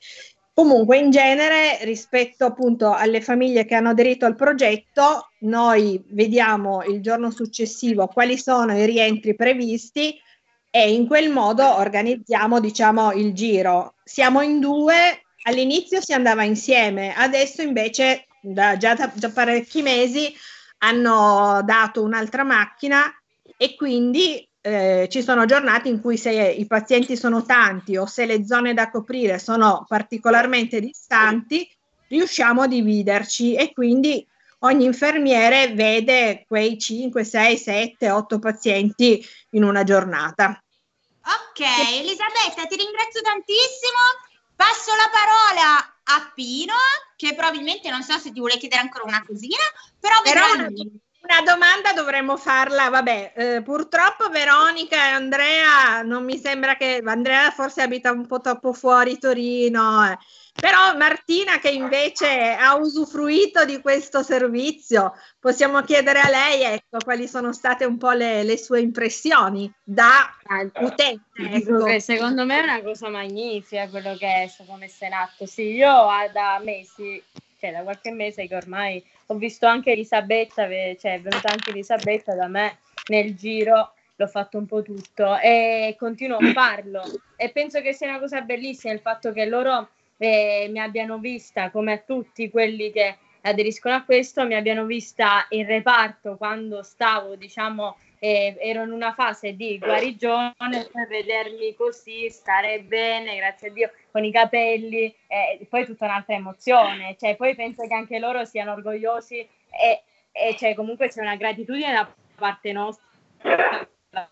[0.60, 7.01] Comunque, in genere, rispetto appunto alle famiglie che hanno aderito al progetto, noi vediamo il
[7.01, 10.20] giorno successivo quali sono i rientri previsti
[10.70, 13.93] e in quel modo organizziamo, diciamo, il giro.
[14.03, 20.30] Siamo in due, all'inizio si andava insieme, adesso invece da, già da già parecchi mesi
[20.80, 23.03] hanno dato un'altra macchina
[23.55, 28.26] e quindi eh, ci sono giornate in cui se i pazienti sono tanti o se
[28.26, 31.70] le zone da coprire sono particolarmente distanti,
[32.07, 34.26] riusciamo a dividerci e quindi
[34.60, 40.62] ogni infermiere vede quei 5, 6, 7, 8 pazienti in una giornata.
[41.22, 41.62] Ok,
[41.99, 44.28] Elisabetta, ti ringrazio tantissimo.
[44.55, 46.74] Passo la parola a Pino,
[47.16, 49.64] che probabilmente non so se ti vuole chiedere ancora una cosina,
[49.99, 50.68] però, però vedrà.
[51.22, 57.51] Una domanda dovremmo farla, vabbè, eh, purtroppo Veronica e Andrea non mi sembra che Andrea
[57.51, 60.17] forse abita un po' troppo fuori Torino, eh.
[60.53, 67.28] però Martina che invece ha usufruito di questo servizio, possiamo chiedere a lei ecco, quali
[67.28, 70.34] sono state un po' le, le sue impressioni da
[70.80, 71.28] utente.
[71.36, 71.99] Ecco.
[71.99, 75.45] secondo me è una cosa magnifica quello che è stato messo in atto.
[75.45, 77.22] Sì, io ah, da mesi,
[77.60, 82.34] cioè da qualche mese che ormai ho visto anche Elisabetta, cioè è venuta anche Elisabetta
[82.34, 87.03] da me nel giro, l'ho fatto un po' tutto e continuo a farlo.
[87.36, 91.70] E penso che sia una cosa bellissima il fatto che loro eh, mi abbiano vista
[91.70, 97.36] come a tutti quelli che aderiscono a questo, mi abbiano vista in reparto quando stavo,
[97.36, 103.72] diciamo, eh, ero in una fase di guarigione per vedermi così, stare bene, grazie a
[103.72, 108.45] Dio, con i capelli, eh, poi tutta un'altra emozione, cioè poi penso che anche loro
[108.45, 113.05] siano orgogliosi e, e cioè, comunque c'è una gratitudine da parte nostra,
[114.09, 114.30] da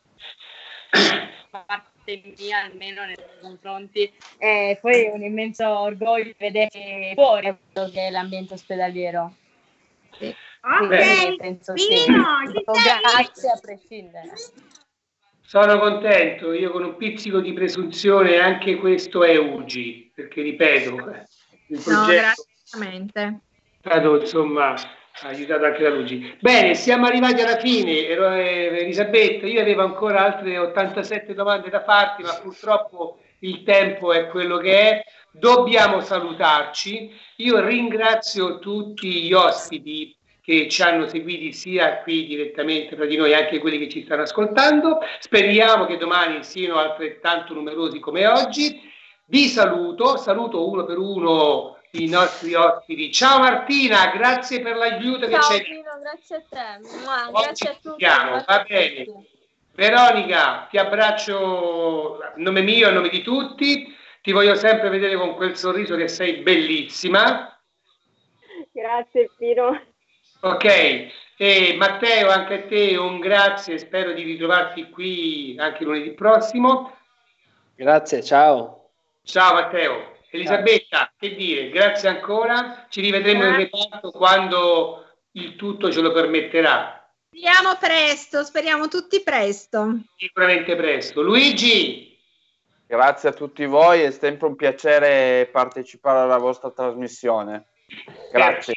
[1.49, 8.53] parte mia almeno nei confronti, e poi un immenso orgoglio vedere fuori che è l'ambiente
[8.53, 9.33] ospedaliero.
[10.17, 10.35] Sì.
[10.61, 11.87] Ok, penso sì.
[12.05, 12.99] Pino, ci Dico sei?
[13.01, 14.31] grazie a prescindere.
[15.41, 20.89] Sono contento, io con un pizzico di presunzione anche questo è UGI, perché ripeto,
[21.69, 23.21] il No, progetto veramente.
[23.21, 24.73] è stato insomma
[25.21, 26.37] aiutato anche da Luigi.
[26.41, 32.23] Bene, siamo arrivati alla fine, eh, Elisabetta, io avevo ancora altre 87 domande da farti,
[32.23, 35.01] ma purtroppo il tempo è quello che è.
[35.31, 37.09] Dobbiamo salutarci.
[37.37, 40.16] Io ringrazio tutti gli ospiti
[40.47, 44.21] che ci hanno seguiti sia qui direttamente fra di noi, anche quelli che ci stanno
[44.21, 44.99] ascoltando.
[45.19, 48.79] Speriamo che domani siano altrettanto numerosi come oggi.
[49.25, 53.11] Vi saluto, saluto uno per uno i nostri ospiti.
[53.11, 55.63] Ciao Martina, grazie per l'aiuto che Ciao c'è.
[55.63, 56.87] Pino, grazie a te.
[57.33, 58.05] Oggi grazie a tutti.
[58.05, 59.05] grazie va bene.
[59.75, 63.93] Veronica, ti abbraccio a nome mio, a nome di tutti.
[64.21, 67.53] Ti voglio sempre vedere con quel sorriso che sei bellissima.
[68.71, 69.95] Grazie Pino.
[70.39, 70.65] Ok,
[71.37, 76.95] e Matteo, anche a te un grazie, spero di ritrovarti qui anche lunedì prossimo.
[77.75, 78.89] Grazie, ciao.
[79.23, 80.15] Ciao Matteo.
[80.29, 86.97] Elisabetta, che dire, grazie ancora, ci rivedremo in reparto quando il tutto ce lo permetterà,
[87.27, 89.99] Speriamo presto, speriamo tutti presto.
[90.17, 91.21] sicuramente presto.
[91.21, 92.17] Luigi,
[92.87, 97.65] Grazie a tutti voi, è sempre un piacere partecipare alla vostra trasmissione.
[98.31, 98.75] Grazie.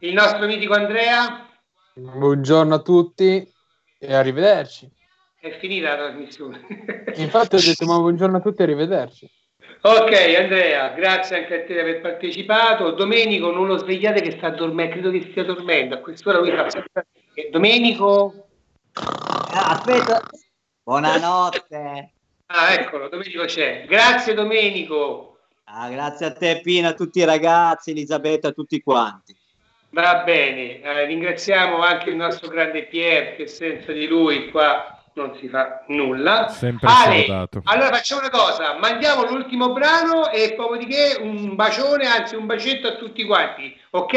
[0.00, 1.46] Il nostro mitico Andrea,
[1.92, 3.46] Buongiorno a tutti
[3.98, 4.90] e arrivederci.
[5.40, 6.64] è finita la trasmissione.
[7.16, 9.28] Infatti ho detto ma buongiorno a tutti e arrivederci.
[9.82, 12.92] ok Andrea, grazie anche a te di aver partecipato.
[12.92, 16.68] Domenico, non lo svegliate che sta dormendo, credo che stia dormendo, a quest'ora lui fa.
[17.50, 18.46] Domenico,
[19.52, 20.22] Ah, Aspetta,
[20.82, 22.12] buonanotte.
[22.46, 23.84] ah eccolo, Domenico c'è.
[23.86, 25.26] Grazie Domenico.
[25.64, 29.36] Ah, grazie a te Pino, a tutti i ragazzi, Elisabetta, a tutti quanti.
[29.92, 35.36] Va bene, eh, ringraziamo anche il nostro grande Pier che senza di lui qua non
[35.40, 36.48] si fa nulla.
[36.48, 37.62] Sempre Ale, salutato.
[37.64, 42.94] allora facciamo una cosa, mandiamo l'ultimo brano e dopodiché un bacione, anzi un bacetto a
[42.94, 44.14] tutti quanti, ok?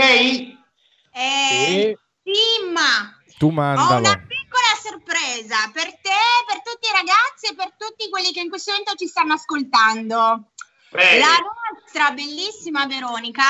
[1.16, 3.98] Eh, sì, ma Tu ho mandalo.
[4.00, 8.50] una piccola sorpresa per te, per tutti i ragazzi e per tutti quelli che in
[8.50, 10.52] questo momento ci stanno ascoltando.
[10.92, 11.18] Bene.
[11.20, 11.38] La
[11.82, 13.44] nostra bellissima Veronica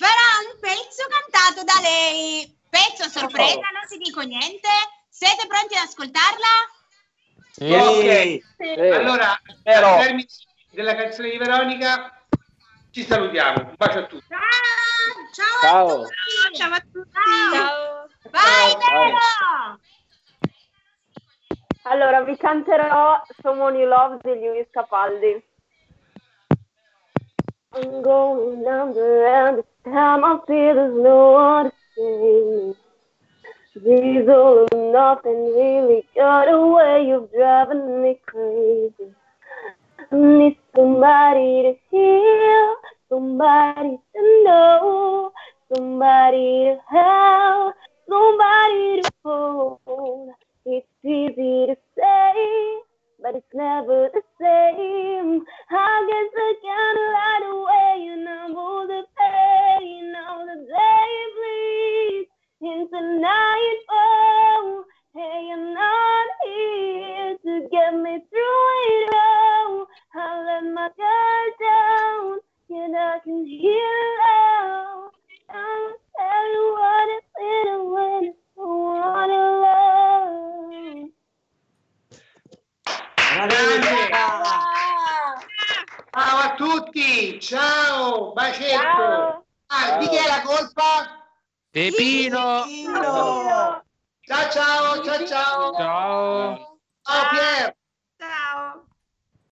[0.00, 2.48] farà un pezzo cantato da lei.
[2.70, 3.72] Pezzo a sorpresa, Oh.
[3.76, 4.68] non ti dico niente.
[5.08, 6.54] Siete pronti ad ascoltarla?
[7.52, 7.72] Sì.
[7.72, 8.80] Ok, Sì.
[8.80, 10.26] allora Però- al termine
[10.70, 12.16] della canzone di Veronica
[12.92, 14.26] ci salutiamo, un bacio a tutti.
[14.28, 14.40] Ciao,
[15.34, 15.86] ciao, Ciao.
[15.86, 16.56] a tutti.
[16.56, 17.10] Ciao a tutti.
[17.12, 17.52] Ciao.
[17.52, 18.08] Ciao.
[18.30, 19.04] Vai, Ciao.
[19.04, 19.80] Vero!
[21.84, 25.42] Allora, vi canterò Someone You Love di Lewis Capaldi.
[27.72, 28.94] I'm going round
[29.54, 32.74] this time I feel there's no one to save me.
[33.76, 39.14] These all or nothing really got a way of driving me crazy.
[40.12, 42.74] I need somebody to heal,
[43.08, 45.32] somebody to know,
[45.72, 47.74] somebody to help,
[48.08, 50.30] somebody to hold.
[50.66, 52.80] It's easy to say,
[53.22, 55.42] but it's never the same.
[55.70, 62.30] I guess I can't light away and I'm all the pain of the day bleeds
[62.62, 64.84] into nightfall.
[65.14, 69.86] Hey, I'm not here to get me through it all.
[70.14, 75.10] I let my guard down, yet I can hear loud.
[75.50, 78.34] I'll tell you what it's in when
[86.12, 88.76] Ciao a tutti, ciao, bacetto.
[88.76, 89.44] Ciao.
[89.68, 91.24] Ah, di chi è la colpa?
[91.70, 92.66] Pepino!
[94.26, 95.74] Ciao ciao, ciao ciao.
[95.74, 96.80] Ciao!